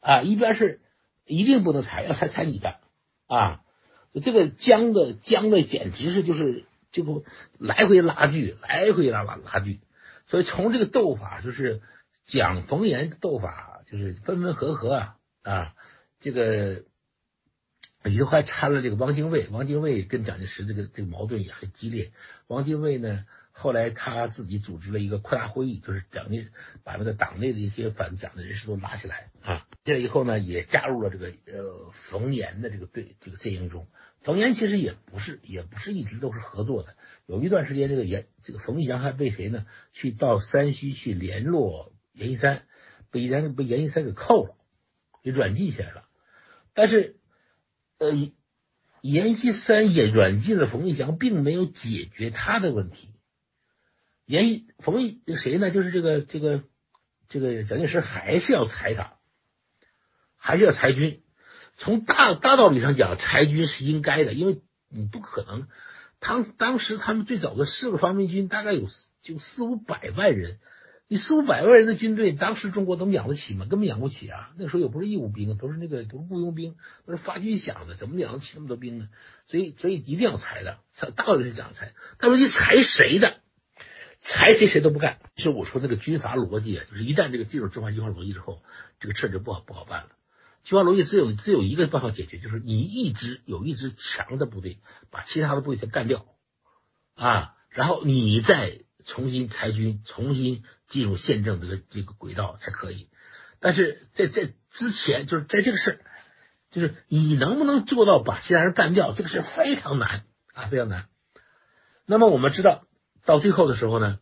[0.00, 0.80] 啊，一边是
[1.24, 2.80] 一定不能裁，要裁裁你的
[3.28, 3.60] 啊。
[4.22, 7.24] 这个僵的僵的简直是就是这个
[7.58, 9.80] 来回拉锯，来回拉拉拉锯。
[10.26, 11.82] 所以从这个斗法，就是
[12.24, 15.74] 蒋冯阎斗法，就是分分合合啊啊，
[16.20, 16.84] 这个
[18.04, 22.12] 里头还掺了这个汪精卫，汪精卫跟蒋介石这个这个矛盾也很激烈。
[22.46, 23.24] 汪精卫呢，
[23.56, 26.48] 后来他自己组织了一个扩大会议，就是蒋介
[26.82, 33.86] 把那个党内的一些反蒋的人士都拉起来啊，这以后呢，也加入了这个呃冯岩的这个队这个阵营中。
[34.22, 36.96] 冯岩其实也不是，也不是一直都是合作的。
[37.26, 39.66] 有一段时间，这个严，这个冯玉祥还被谁呢？
[39.92, 42.64] 去到山西去联络阎锡山，
[43.12, 44.56] 被阎被阎锡山给扣了，
[45.22, 46.04] 给软禁起来了。
[46.74, 47.16] 但是，
[47.98, 48.10] 呃，
[49.00, 53.10] 阎锡山也软禁了冯玉祥，并没有解决他的问题。
[54.26, 55.70] 阎冯谁呢？
[55.70, 56.62] 就是这个这个
[57.28, 59.14] 这个蒋介石还是要裁他，
[60.36, 61.22] 还是要裁军。
[61.76, 65.66] 从大大道理上讲，裁军是应该的，因为你不可能。
[66.20, 68.88] 当当时他们最早的四个方面军大概有
[69.20, 70.58] 就四五百万人，
[71.06, 73.66] 你四五百万人的军队，当时中国能养得起吗？
[73.68, 74.52] 根本养不起啊！
[74.56, 79.08] 那时候也不是义务兵，都是那个都是雇佣兵，都是发军饷的，怎么养得起那么多兵呢？
[79.46, 80.78] 所以，所以一定要裁的，
[81.14, 81.92] 大道理是讲裁。
[82.18, 83.40] 但是你裁谁的？
[84.26, 85.18] 裁谁谁都不干。
[85.36, 88.62] 其实我说那个军阀逻辑啊，就是一旦这个进入中华军阀逻辑之后，
[88.98, 90.08] 这个事就不好不好办了。
[90.64, 94.78] 军阀逻辑只有只有一个办法解决，就是你一支有一支强的部队，
[95.10, 96.24] 把其他的部队全干掉
[97.14, 103.10] 啊，然后你再重新裁军，重新进入宪政这个这个轨道才可以。
[103.60, 106.00] 但是在在之前，就是在这个事儿，
[106.70, 111.08] 就是你能不能做到把其他人干掉，这个事非常难啊，非常难。
[112.06, 112.86] 那么我们知道，
[113.24, 114.20] 到最后的时候呢，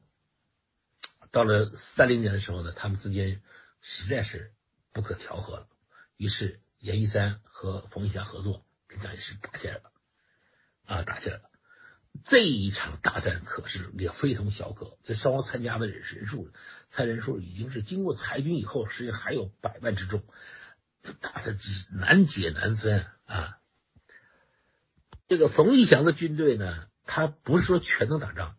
[1.31, 3.43] 到了三零年的时候呢，他们之间
[3.81, 4.53] 实在是
[4.93, 5.69] 不可调和了。
[6.17, 9.93] 于是阎锡山和冯玉祥合作，跟蒋介石打起来了，
[10.85, 11.51] 啊，打起来了。
[12.25, 16.51] 这一场大战可是也非同小可，这双方参加的人人数，
[16.91, 20.23] 参人数已经是经过裁军以后，实际还有百万之众，
[21.03, 21.57] 这打的
[21.91, 23.59] 难解难分啊。
[25.27, 28.57] 这个冯玉祥的军队呢，他不是说全能打仗，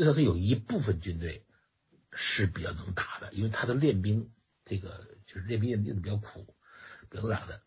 [0.00, 1.44] 至少是有一部分军队
[2.10, 4.30] 是比较能打的，因为他的练兵，
[4.64, 6.56] 这个就是练兵练的比较苦。
[7.10, 7.60] 比较能打的，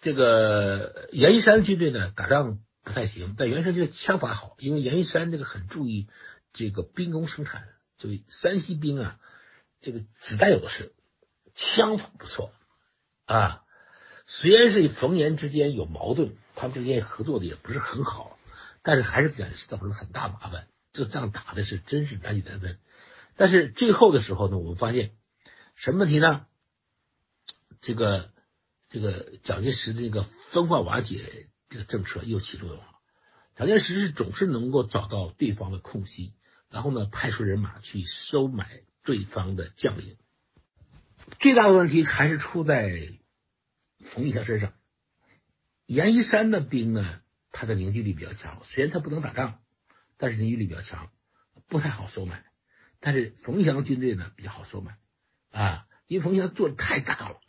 [0.00, 6.08] 这个阎锡山军队呢，打仗不太行，但袁绍军枪法好，因为阎锡山这个很注意
[6.52, 9.20] 这个兵工生产，就山西兵啊，
[9.80, 10.92] 这个子弹有的是，
[11.54, 12.52] 枪法不错
[13.24, 13.62] 啊。
[14.26, 18.38] 虽然是冯阎之间有矛盾，他们之间合作的也不是很好，
[18.82, 20.66] 但是还是给造成了很大麻烦。
[20.92, 22.78] 这仗打的是真是难解难分。
[23.36, 25.12] 但是最后的时候呢，我们发现
[25.74, 26.46] 什么问题呢？
[27.80, 28.32] 这个
[28.88, 32.84] 这个蒋介石的这个分化瓦解这个政策又起作用了。
[33.56, 36.34] 蒋介石是总是能够找到对方的空隙，
[36.68, 40.16] 然后呢，派出人马去收买对方的将领。
[41.38, 43.08] 最大的问题还是出在
[44.00, 44.72] 冯玉祥身上。
[45.86, 47.20] 阎锡山的兵呢，
[47.52, 49.59] 他的凝聚力比较强，虽然他不能打仗，
[50.20, 51.10] 但是凝聚力比较强，
[51.66, 52.44] 不太好收买。
[53.00, 54.98] 但是冯翔军队呢，比较好收买
[55.50, 57.40] 啊，因为冯翔做的太大了。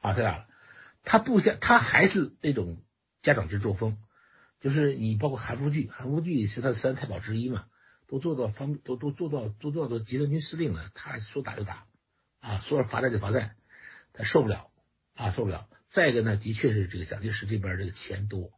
[0.00, 0.48] 啊，太大了，
[1.04, 2.82] 他部下他还是那种
[3.20, 3.98] 家长制作风，
[4.58, 7.66] 就是你包括韩复榘，韩复榘是他的三太保之一嘛，
[8.08, 11.86] 都做到方都都做到都做到集团军司令了，他说打就打，
[12.40, 13.56] 啊，说罚站就罚站，
[14.14, 14.70] 他受不了
[15.14, 15.68] 啊，受不了。
[15.90, 18.50] 再一个呢，的确是这个蒋介石这边这个钱多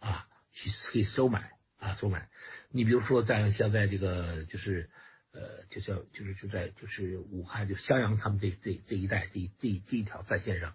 [0.00, 2.28] 啊，去可以收买啊，收买。
[2.70, 4.90] 你比如说在像在这个就是。
[5.30, 10.74] 呃，就像就是就在就是武汉就襄阳他们这这这一带这这这一条战线上，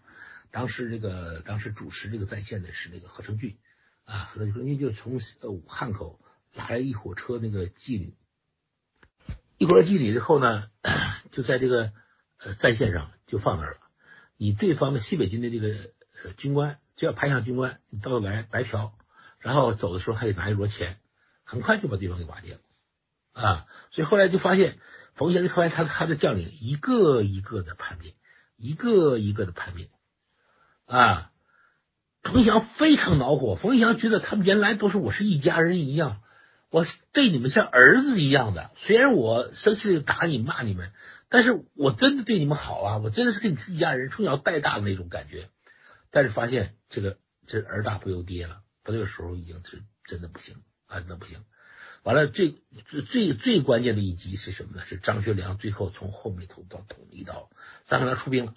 [0.52, 3.58] 当时这个当时主持这个战线的是那个何成俊
[4.06, 6.20] 啊，何成俊就从呃武汉口
[6.54, 8.14] 拉来一火车那个妓女，
[9.58, 10.70] 一会儿妓女之后呢，
[11.32, 11.92] 就在这个
[12.38, 13.80] 呃战线上就放那儿了。
[14.38, 15.92] 以对方的西北军的这个
[16.24, 18.94] 呃军官，只要派上军官，你到来白嫖，
[19.44, 20.98] 然后走的时候还得拿一摞钱，
[21.44, 22.60] 很快就把对方给瓦解了。
[23.34, 24.80] 啊，所以后来就发现，
[25.16, 28.14] 冯祥就发现他他的将领一个一个的叛变，
[28.58, 29.90] 一个一个的叛变，
[30.86, 31.32] 啊，
[32.22, 33.56] 冯祥非常恼火。
[33.56, 36.22] 冯祥觉得他们原来都是我是一家人一样，
[36.70, 38.72] 我对你们像儿子一样的。
[38.78, 40.92] 虽然我生气就打你骂你们，
[41.28, 45.50] 但是我真的对你们好啊，我真的是跟你是一家人，从小带大的那种感觉。
[46.12, 47.18] 但是发现这个
[47.48, 51.44] 这儿大不由爹了，到这个时候已经是真的不行啊，真的不行。
[52.04, 52.62] 完了，最
[53.10, 54.86] 最最关键的一击是什么呢？
[54.86, 57.50] 是张学良最后从后面捅刀捅一刀，
[57.88, 58.56] 张学良出兵了，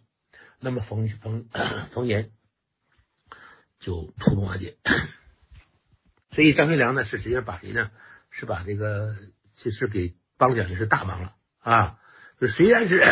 [0.59, 1.49] 那么冯冯
[1.93, 2.33] 冯延
[3.79, 4.77] 就突动瓦解。
[6.33, 7.91] 所以张学良呢是直接把谁呢？
[8.31, 9.17] 是把这个
[9.55, 11.99] 其实给帮蒋介石大忙了啊！
[12.39, 13.03] 就虽然是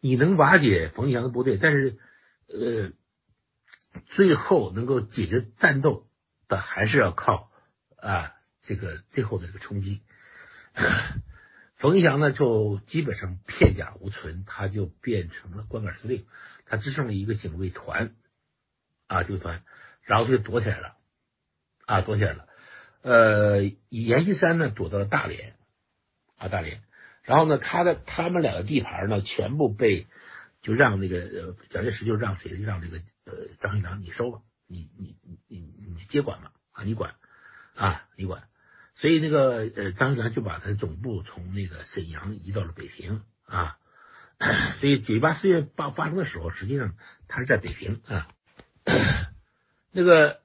[0.00, 1.98] 你能瓦解冯玉祥的部队，但是
[2.46, 2.92] 呃，
[4.06, 6.05] 最后能够解决战斗
[6.46, 7.50] 但还是要靠
[7.98, 8.32] 啊。
[8.62, 10.02] 这个最后的这个冲击，
[11.78, 16.26] 冯玉祥呢就基本上片甲无存，他就变成了光杆司令，
[16.64, 18.16] 他只剩了一个警卫团
[19.06, 19.62] 啊，这个团，
[20.02, 20.96] 然后他就躲起来了
[21.84, 22.48] 啊，躲起来了。
[23.02, 25.54] 呃，阎锡山呢躲到了大连
[26.36, 26.82] 啊，大连，
[27.22, 30.08] 然后呢，他的他们两个地盘呢全部被
[30.60, 37.14] 就让那个蒋介石就让谁让这个呃张学良你收了，你你你你你接管吧啊，你管
[37.74, 38.44] 啊，你管。
[38.94, 43.78] 所以那个呃，张学良就把他的总部从那个沈阳移到了北平啊。
[44.80, 46.94] 所以九一八事变发发生的时候，实际上
[47.28, 48.28] 他是在北平啊。
[49.92, 50.40] 那个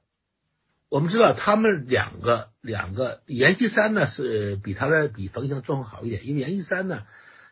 [0.90, 7.06] 我们知道，他们两个两个阎锡山呢是比他的比冯玉祥状况好一点，因为阎锡山呢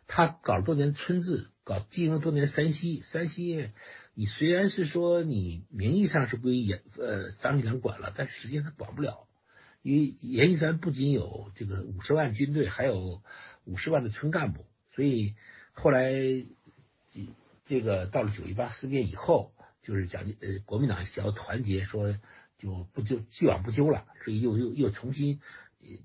[0.07, 3.72] 他搞了多年村治，搞经营了多年山西，山西
[4.20, 9.30] 你虽然是说你名义上是归阎呃张学良管了，但实际上他管不了。
[9.82, 13.24] 因为阎锡山不仅有这个五十万军队，还有
[13.63, 15.36] 五十万的村干部，所以
[15.72, 17.30] 后来这
[17.63, 19.53] 这个到了九一八事变以后，
[19.84, 22.13] 就是蒋呃国民党想要团结，说
[22.57, 25.39] 就不就既往不咎了，所以又又又重新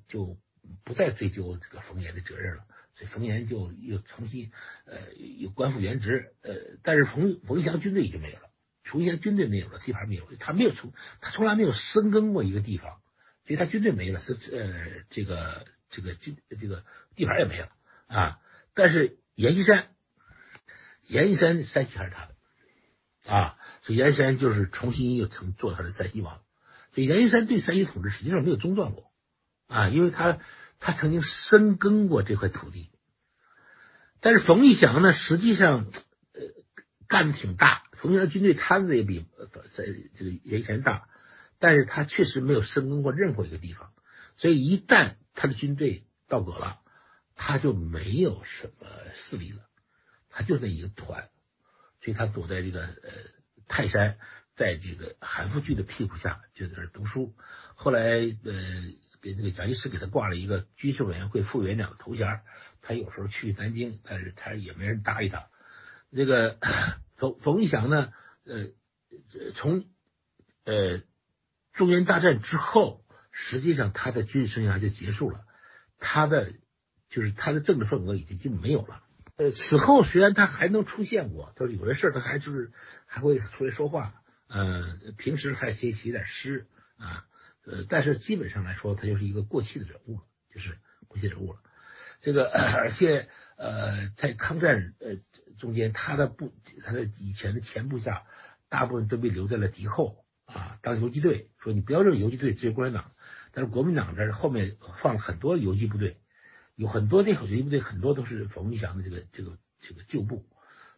[0.07, 0.39] 就
[0.85, 2.65] 不再追究这个冯延的责任了，
[2.97, 4.53] 所以冯延就又重新
[4.87, 8.51] 呃又官复原职，呃，但是冯冯玉祥军队已经没有了，
[8.85, 13.01] 冯玉祥军队没有了，地盘没有，他没有从他从来没有深耕过一个地方。
[13.47, 16.83] 所以他军队没了，是呃这个这个军这个
[17.15, 17.69] 地盘也没了
[18.07, 18.41] 啊。
[18.73, 19.89] 但是阎锡山，
[21.07, 22.35] 阎锡山山西还是他的
[23.31, 26.41] 啊，所以阎锡山就是重新又成做他的山西王。
[26.93, 29.13] 所以阎锡山对山西统治实际上没有中断过
[29.67, 30.39] 啊，因为他
[30.85, 32.91] 他曾经深耕过这块土地。
[34.21, 35.87] 但是冯玉祥呢，实际上
[36.35, 36.43] 呃
[37.09, 39.25] 干的挺大，冯玉祥军队摊子也比
[39.75, 41.09] 在这个阎锡山大。
[41.59, 43.95] 但是他确实没有深耕过任何一个地方，
[44.37, 46.81] 所以一旦他的军队到葛了，
[47.35, 49.63] 他就没有什么势力了，
[50.29, 51.31] 他就那一个团，
[52.03, 53.11] 所以他躲在这个呃
[53.69, 54.19] 泰山，
[54.55, 57.35] 在这个韩复榘的屁股下就在那儿读书。
[57.75, 58.83] 后来呃
[59.25, 62.43] 给那个蒋介石给他挂了一个军事委员会副委员长的头衔，
[62.83, 65.47] 他有时候去南京，但是他也没人搭理他。
[66.13, 66.59] 这个
[67.17, 68.13] 冯冯玉祥呢，
[68.45, 68.69] 呃
[69.55, 69.87] 从
[70.65, 71.03] 呃。
[71.77, 75.41] 中原大战之后，实际上他的军事生涯就结束了，
[75.99, 76.53] 他的
[77.11, 79.03] 就是他的政治份额已经基本没有了。
[79.35, 82.71] 呃，此后虽然他还能出现过，就是有些事儿他还就是
[83.07, 84.15] 还会出来说话，
[84.47, 87.27] 呃，平时还写写点诗啊，
[87.67, 91.61] 呃，但是基本上来说，他就是一个过气的人物了，就是过气人物了。
[92.21, 95.17] 这个 而且呃，在抗战呃
[95.59, 96.53] 中间，他的部
[96.83, 98.25] 他的以前的前部下
[98.69, 103.13] 大部分都被留在了敌后啊，当游击队，说你不要认为游击队支持共产党，
[103.53, 106.19] 但是国民党这后面放了很多游击部队。
[106.77, 110.45] 有很多那会游击部队，很多都是冯玉祥的这个这个这个旧部，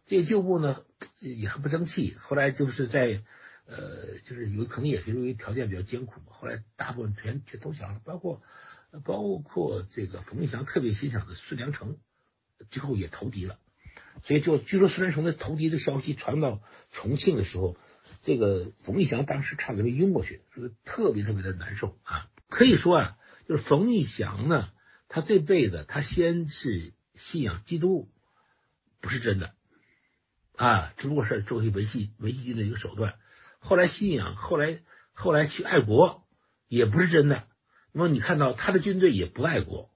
[0.07, 0.81] 这些旧部呢
[1.19, 2.17] 也很不争气。
[2.19, 3.21] 后来就是在
[3.67, 8.41] 呃，就是有可能也是因为条件比较艰苦嘛，后来大部分全全投降了，包括
[9.03, 11.97] 包括这个冯玉祥特别欣赏的孙良诚，
[12.71, 13.59] 最后也投敌了。
[14.23, 16.61] 所以就据说孙良诚的投敌的消息传到
[16.91, 17.77] 重庆的时候，
[18.21, 22.29] 这个冯玉祥当时差点没晕过去，说特别特别的难受啊。
[22.49, 24.69] 可以说啊，就是冯玉祥呢。
[25.09, 28.09] 他这辈子，他先是信仰基督，
[28.99, 29.53] 不是真的
[30.57, 33.15] 啊，只不过是作为维系维系军的一个手段。
[33.59, 34.79] 后来信仰，后来
[35.13, 36.23] 后来去爱国，
[36.67, 37.47] 也不是真的。
[37.91, 39.89] 那么你看到他的军队也不爱国，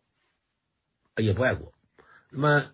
[1.16, 1.74] 也不爱国。
[2.32, 2.72] 那么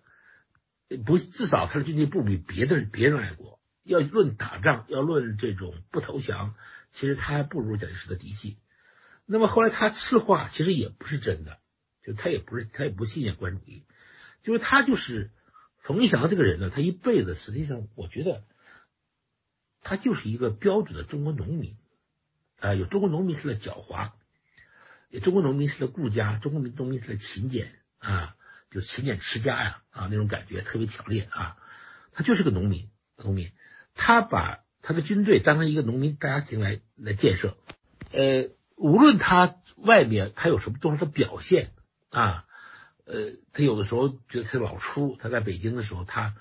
[1.04, 3.58] 不，至少他的军队不比别的别人爱国。
[3.84, 6.54] 要论打仗，要论这种不投降，
[6.92, 8.58] 其实他还不如蒋介石的嫡系。
[9.24, 11.58] 那么后来他刺化，其实也不是真的。
[12.04, 13.84] 就他也不是，他也不信仰共产主义，
[14.42, 15.30] 就是他就是
[15.82, 18.42] 冯玉祥这个人呢，他一辈子实际上，我觉得
[19.82, 21.76] 他就是一个标准的中国农民
[22.60, 24.10] 啊，有中国农民式的狡猾，
[25.10, 28.36] 有中国农民式的顾家，中国农民式的勤俭啊，
[28.70, 31.56] 就勤俭持家呀啊那种感觉特别强烈啊，
[32.12, 33.52] 他就是个农民，农民，
[33.94, 37.56] 他把他的军队当成一个农民大家庭来来建设，
[38.12, 41.70] 呃，无论他外面他有什么多少的表现。
[42.10, 42.46] 啊，
[43.04, 45.18] 呃，他有的时候觉得他老粗。
[45.20, 46.34] 他在北京的时候，他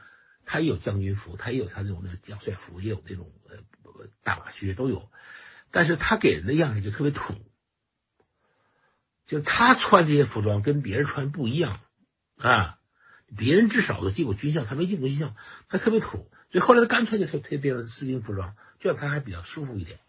[0.48, 3.58] 他也有将军服，他也有他那种那个将帅服，也有那种呃
[4.24, 5.12] 大马靴都有。
[5.70, 7.36] 但是他给人的样子就特别土，
[9.28, 11.82] 就他穿这些服装跟别人穿不一样
[12.38, 12.80] 啊。
[13.38, 15.36] 别人至少都进过军校，他没进过军校，
[15.70, 16.32] 他特别土。
[16.50, 20.00] 所以后来他干脆就推变成士兵服装，这样他还比较舒服一点。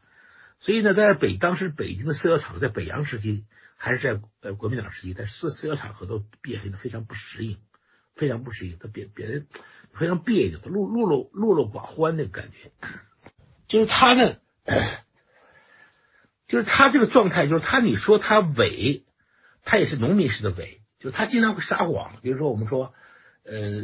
[0.60, 3.44] 所以呢，在北当时北京的饲料厂在北洋时期。
[3.80, 7.58] 还是在呃国民党时期，在四四小场合都变得非常不适应，
[8.18, 9.46] 非常不适应，他别别人
[9.94, 12.70] 非常别扭，他落落落落落寡欢那个感觉。
[13.68, 14.36] 就是他呢，
[16.48, 19.04] 就是他这个状态，就是他你说他伪，
[19.62, 22.18] 他也是农民式的伪，就是他经常会撒谎。
[22.22, 22.92] 比如说我们说，
[23.44, 23.82] 呃，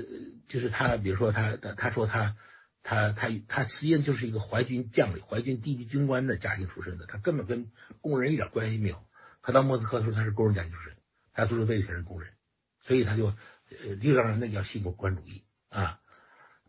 [0.48, 2.36] 就是他，比如说他他他说他
[2.82, 7.70] 他他他实际上就是一个淮军将领，淮军低级军官的家庭出身的，他根本跟
[8.00, 8.98] 工人一点关系没有。
[9.42, 10.94] 他到莫斯科的时候，他是工人家庭出身，
[11.34, 12.32] 他祖祖辈辈全是工人，
[12.80, 13.34] 所以他就
[13.70, 16.00] 呃，历史上那叫信奉官主义啊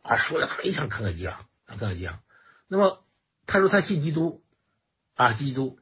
[0.01, 2.21] 啊，说的非常慷慨激昂，慷慨激昂。
[2.67, 3.05] 那么
[3.45, 4.43] 他说他信基督
[5.15, 5.79] 啊，基督，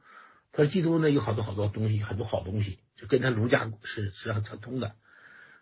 [0.52, 4.96] 他说基督呢有好多好多东西，很多好东西，就跟他儒家是实际上相通的。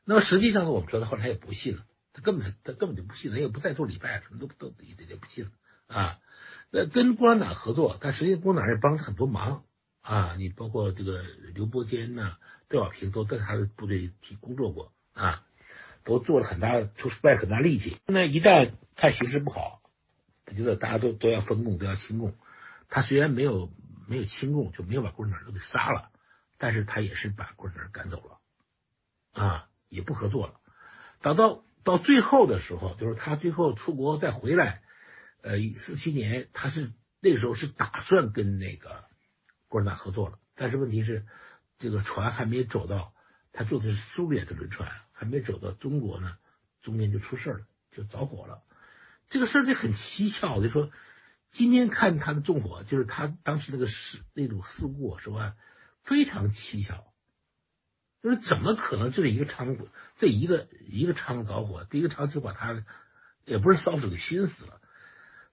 [0.05, 5.51] 那么实际上呢，我们说他后来也不信了，他根本他根本就不信他，也不再做礼拜，什么都都也也不信了
[5.87, 6.19] 啊。
[6.71, 9.65] 那跟共产党合作，但实际共产党也帮他很多忙。
[10.01, 11.23] 啊，你包括这个
[11.55, 12.37] 刘伯坚呐、
[12.69, 15.45] 邓小平都在他的部队提工作过啊，
[16.05, 17.97] 都做了很大、出卖很大力气。
[18.07, 19.81] 那一旦他形势不好，
[20.45, 22.35] 他觉得大家都都要分共，都要亲共。
[22.89, 23.71] 他虽然没有
[24.09, 26.11] 没有亲共，就没有把共产党都给杀了，
[26.59, 30.55] 但是他也是把共产党赶走了啊，也不合作了。
[31.21, 34.83] 等到到最后的时候，就是他最后出国再回来，
[35.43, 39.05] 呃，四七年，他是那个时候是打算跟那个。
[39.69, 41.25] 共产党合作了，但是问题是，
[41.79, 43.15] 这个船还没走到，
[43.53, 46.37] 他坐的是苏联的轮船，还没走到中国呢，
[46.81, 48.63] 中间就出事了，就着火了。
[49.29, 50.91] 这个事儿就很蹊跷，就说
[51.51, 55.55] 今天看他的纵火，就是他当时那个事那种事故是吧，
[56.03, 57.05] 非常蹊跷，
[58.23, 62.85] 就是怎么可能这一个仓库，这一个一个仓着火，第一个仓就把他
[63.45, 64.81] 也不是烧死给熏死了，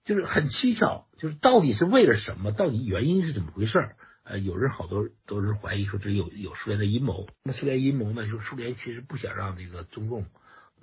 [0.05, 3.97] 就是很蹊跷，就是到底是为了什么，到底原因是怎么回事儿？
[4.29, 7.27] 呃，有人好多都是怀疑说这有有苏联的阴谋。
[7.43, 8.27] 那苏联阴谋呢？
[8.27, 10.27] 就是苏联其实不想让这个中共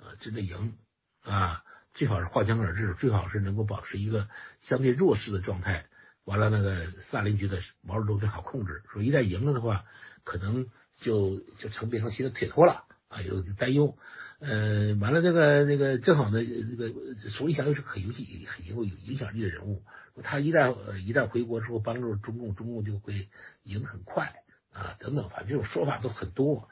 [0.01, 0.75] 呃真的赢
[1.23, 4.27] 啊，最好是划强而治，最好是能够保持一个
[4.59, 5.85] 相对弱势的状态。
[6.25, 9.85] 完了，那个萨林觉得毛泽东最好控制，说一旦赢了的话，
[10.25, 10.67] 可能
[10.99, 13.97] 就就成变成新的铁托了啊，有担忧。
[14.39, 16.93] 呃，完了，这个那个正好呢，这个
[17.37, 18.09] 冯玉祥又是很有
[18.45, 19.83] 很有有影响力的人物，
[20.21, 23.29] 他一旦一旦回国之后帮助中共，中共就会
[23.63, 26.69] 赢很快啊等等，反正这种说法都很多。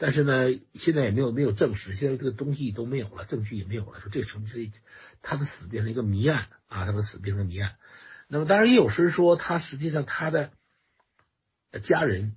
[0.00, 4.70] 但是呢，现在也没有没有证实，现在这个东西都没有了，证据也没有了，说这成是
[5.22, 7.74] 他的死变成一个谜案啊，他的死变成谜案。
[8.28, 10.50] 那么当然也有人说，他实际上他的
[11.82, 12.36] 家人，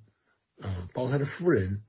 [0.59, 1.83] 嗯，包括他的夫人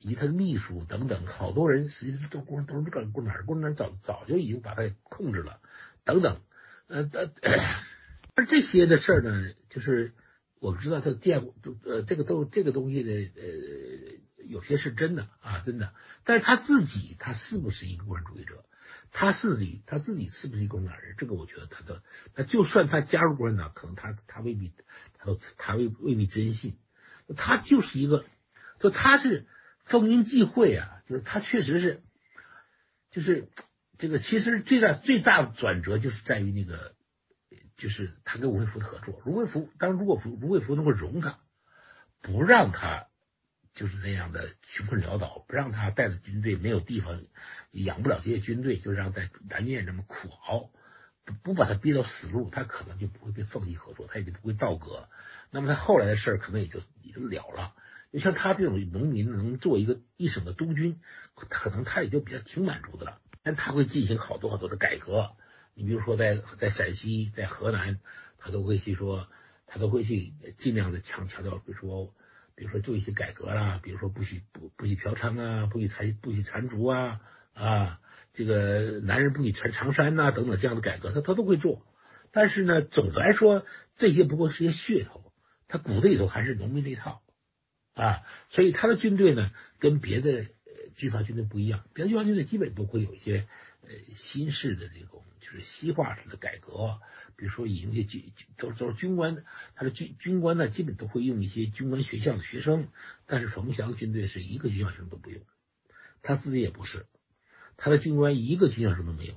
[0.00, 5.60] 以及他的秘书等等，好多人实际上都共都是共共产共产党早早就已经把他给控制了，
[6.04, 6.40] 等等，
[6.88, 7.30] 呃呃，
[8.34, 10.14] 而这些的事儿呢，就是
[10.58, 14.20] 我们知道他见过，呃，这个都这个东西的呃。
[14.48, 15.92] 有些是真的啊，真的。
[16.24, 18.64] 但是他自己，他是不是一个共产主义者？
[19.12, 21.14] 他自己，他自己是不是一个共产党人？
[21.18, 22.02] 这个我觉得他的，
[22.34, 24.72] 他就算他加入共产党，可能他他未必，
[25.18, 26.78] 他都他未未必真信。
[27.36, 28.24] 他就是一个，
[28.80, 29.46] 就他是
[29.90, 32.02] 风云际会啊，就是他确实是，
[33.10, 33.48] 就是
[33.98, 36.94] 这个其实最大最大的转折就是在于那个，
[37.76, 39.20] 就是他跟吴慧孚的合作。
[39.26, 41.38] 吴慧孚当如果吴慧孚能够容他，
[42.22, 43.08] 不让他。
[43.72, 47.22] 就是那样的穷困潦倒，不让他带着军队，没有地方
[47.70, 50.70] 养不了这些军队，就让在南面这么苦熬，
[51.24, 55.08] 不不把他逼到死路，他可能就不会跟奉系合作，他也就不会倒戈。
[55.52, 57.72] 那么他后来的事儿可能也就也就了了。
[58.12, 61.00] 就像他这种农民能做一个一省的督军，
[61.34, 63.18] 可能他也就比较挺满足的了。
[63.42, 65.30] 但他会进行好多好多的改革，
[65.74, 68.00] 你比如说在在陕西、在河南，
[68.38, 69.28] 他都会去说，
[69.66, 72.14] 他都会去尽量的强强调，比如说。
[72.56, 77.22] 比如说做一些改革啦，比如说不许不不许嫖娼啊，不许残不许缠足啊
[77.54, 78.00] 啊，
[78.34, 81.86] 这个男人不许穿长衫呐等等这样的改革，他他都会做。
[82.32, 83.64] 但是呢，总的来说，
[83.96, 85.32] 这些不过是些噱头，
[85.68, 87.22] 他骨子里头还是农民那套
[87.94, 88.22] 啊。
[88.50, 90.46] 所以他的军队呢，跟别的呃
[90.96, 93.48] 军阀军队不一样，别的军阀军队基本都会有一些
[93.82, 95.24] 呃新式的这种。
[95.40, 97.00] 就是西化式的改革，
[97.34, 99.42] 比如说引一些军都都是军官，
[99.74, 102.88] 他的军军官呢，基本都会用一些军官学校的学生，
[103.24, 105.40] 但是冯翔的军队是一个军校生都不用，
[106.20, 107.06] 他自己也不是，
[107.78, 109.34] 他的军官一个军校生都没有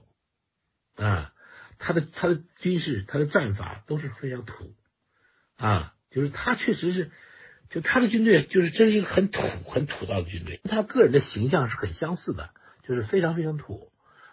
[0.95, 1.33] 啊，
[1.79, 4.75] 他的他的军事他的战法都是非常土
[5.55, 7.11] 啊，就是他确实是，
[7.73, 12.51] 就他的军队就是这是一个很土很土道的军队，他个人的形象是很相似的，
[12.87, 13.91] 就是非常非常土，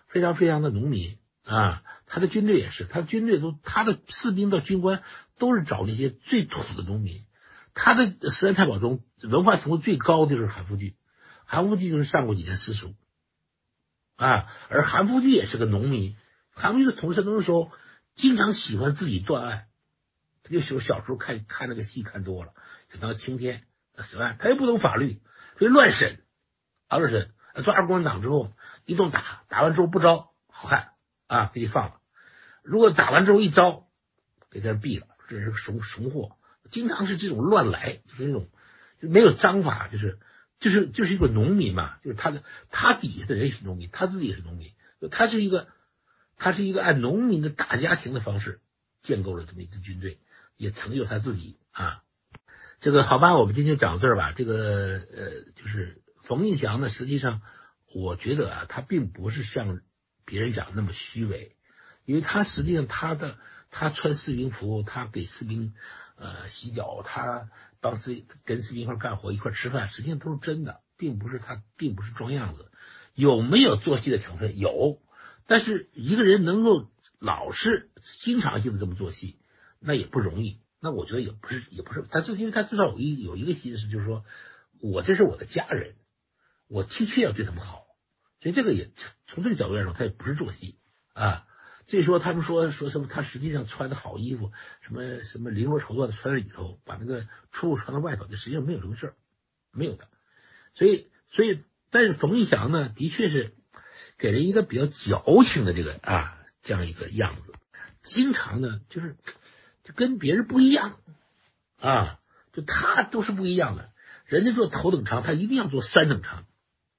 [0.09, 1.17] 非常非常的农民。
[1.43, 5.03] 啊，他的军队也是，他的军队都，他的士兵的军官
[5.39, 7.25] 都是找那些最土的农民。
[7.73, 10.95] 他的十三太保中，文化程度最高的就是韩复榘，
[11.47, 12.95] 韩复榘就是上过几年私塾
[14.17, 14.47] 啊。
[14.69, 16.15] 而韩复榘也是个农民，
[16.53, 17.73] 韩复榘统治山东的时候，
[18.15, 19.67] 经常喜欢自己断案。
[20.43, 22.53] 他就小小时候看看那个戏看多了，
[22.93, 23.65] 就当青天
[23.97, 25.21] 审案，他又不懂法律，
[25.59, 26.23] 所以乱审，
[26.89, 27.33] 乱审，
[27.65, 28.53] 抓住共产党之后
[28.85, 30.91] 一顿打，打完之后不招，好看。
[31.27, 32.01] 啊，给你放了。
[32.65, 33.87] 如果打完之后一招，
[34.51, 36.33] 给这毙了，这是个怂怂货。
[36.73, 38.49] 经常是这种乱来，就是那种
[39.01, 40.19] 就没有章法，就是
[40.59, 44.73] 就是就是一个农民嘛，就是他的他底下的人也是农民，他自己也是农民，
[45.13, 45.69] 他是一个
[46.37, 48.61] 他是一个按农民的大家庭的方式
[49.03, 50.19] 建构了这么一支军队，
[50.61, 52.03] 也成就他自己啊。
[52.81, 54.33] 这个好吧，我们今天讲到这儿吧。
[54.33, 54.55] 这个
[54.99, 57.43] 呃，就是冯玉祥呢，实际上
[57.93, 59.81] 我觉得啊，他并不是像。
[60.27, 61.57] 别人讲那么虚伪，
[62.05, 63.37] 因为他实际上他的
[63.69, 65.75] 他穿士兵服，他给士兵
[66.15, 67.49] 呃洗脚，他
[67.81, 72.71] 帮士跟士兵一块干活一块吃饭，实际上都是真的，并不是他并不是装样子。
[73.13, 74.57] 有没有做戏的成分？
[74.57, 75.01] 有，
[75.49, 76.89] 但是一个人能够
[77.19, 77.91] 老是
[78.21, 79.40] 经常性的这么做戏，
[79.81, 80.61] 那也不容易。
[80.81, 84.25] 那我觉得也不是也不是，他就因为他至少有一有一个心思，就是说
[84.81, 85.97] 我这是我的家人，
[86.69, 87.85] 我的确要对他们好。
[88.41, 88.91] 所以这个也
[89.27, 90.79] 从这个角度来说，他也不是做戏
[91.13, 91.47] 啊。
[91.87, 99.15] 所以说他们说说什么，他实际上穿的好衣服，什么什么绫罗绸缎的穿在里头，把那个出入穿到外头，这实际上没有这个事儿，
[99.73, 100.09] 没有的。
[100.75, 103.55] 所以所以，但是冯玉祥呢，的确是
[104.19, 107.53] 给人一个比较矫情的这个啊这样一个样子，
[108.03, 109.17] 经常呢就是
[109.85, 110.99] 就跟别人不一样
[111.79, 112.19] 啊，
[112.53, 113.91] 就他都是不一样的。
[114.27, 116.45] 人家做头等舱，他一定要做三等舱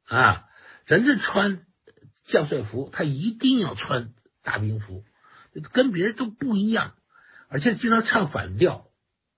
[0.06, 0.48] 啊。
[0.86, 1.66] 人家穿
[2.26, 4.14] 将帅服，他一定要穿
[4.44, 5.06] 大兵服，
[5.72, 6.96] 跟别人都不一样，
[7.48, 8.88] 而且经常唱反调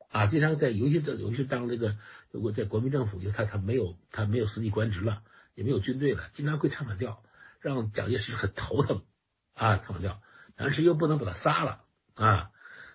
[0.09, 0.27] 啊！
[0.27, 1.97] 经常在尤其在尤其当那个
[2.31, 5.21] 如果在国民政府，就他他没有他没有实际官职了，
[5.53, 7.21] 也没有军队了，经常会唱反调，
[7.59, 9.03] 让蒋介石很头疼
[9.53, 9.77] 啊！
[9.77, 10.21] 唱反调，
[10.55, 11.81] 但是又不能把他杀了
[12.15, 12.51] 啊！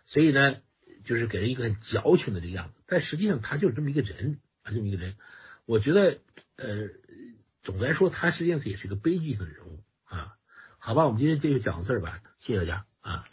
[0.09, 0.57] 所以呢，
[1.05, 2.75] 就是给人一个很矫情的这个样子。
[2.87, 5.15] 但实际上他就是这么一个人啊，这么一个人，
[5.65, 6.19] 我觉得
[6.57, 6.89] 呃。
[7.65, 10.37] 总的来说，他实际上也是一个悲剧性的人物啊。
[10.79, 13.29] 好吧，我们今天就讲到这儿吧，谢谢大家啊。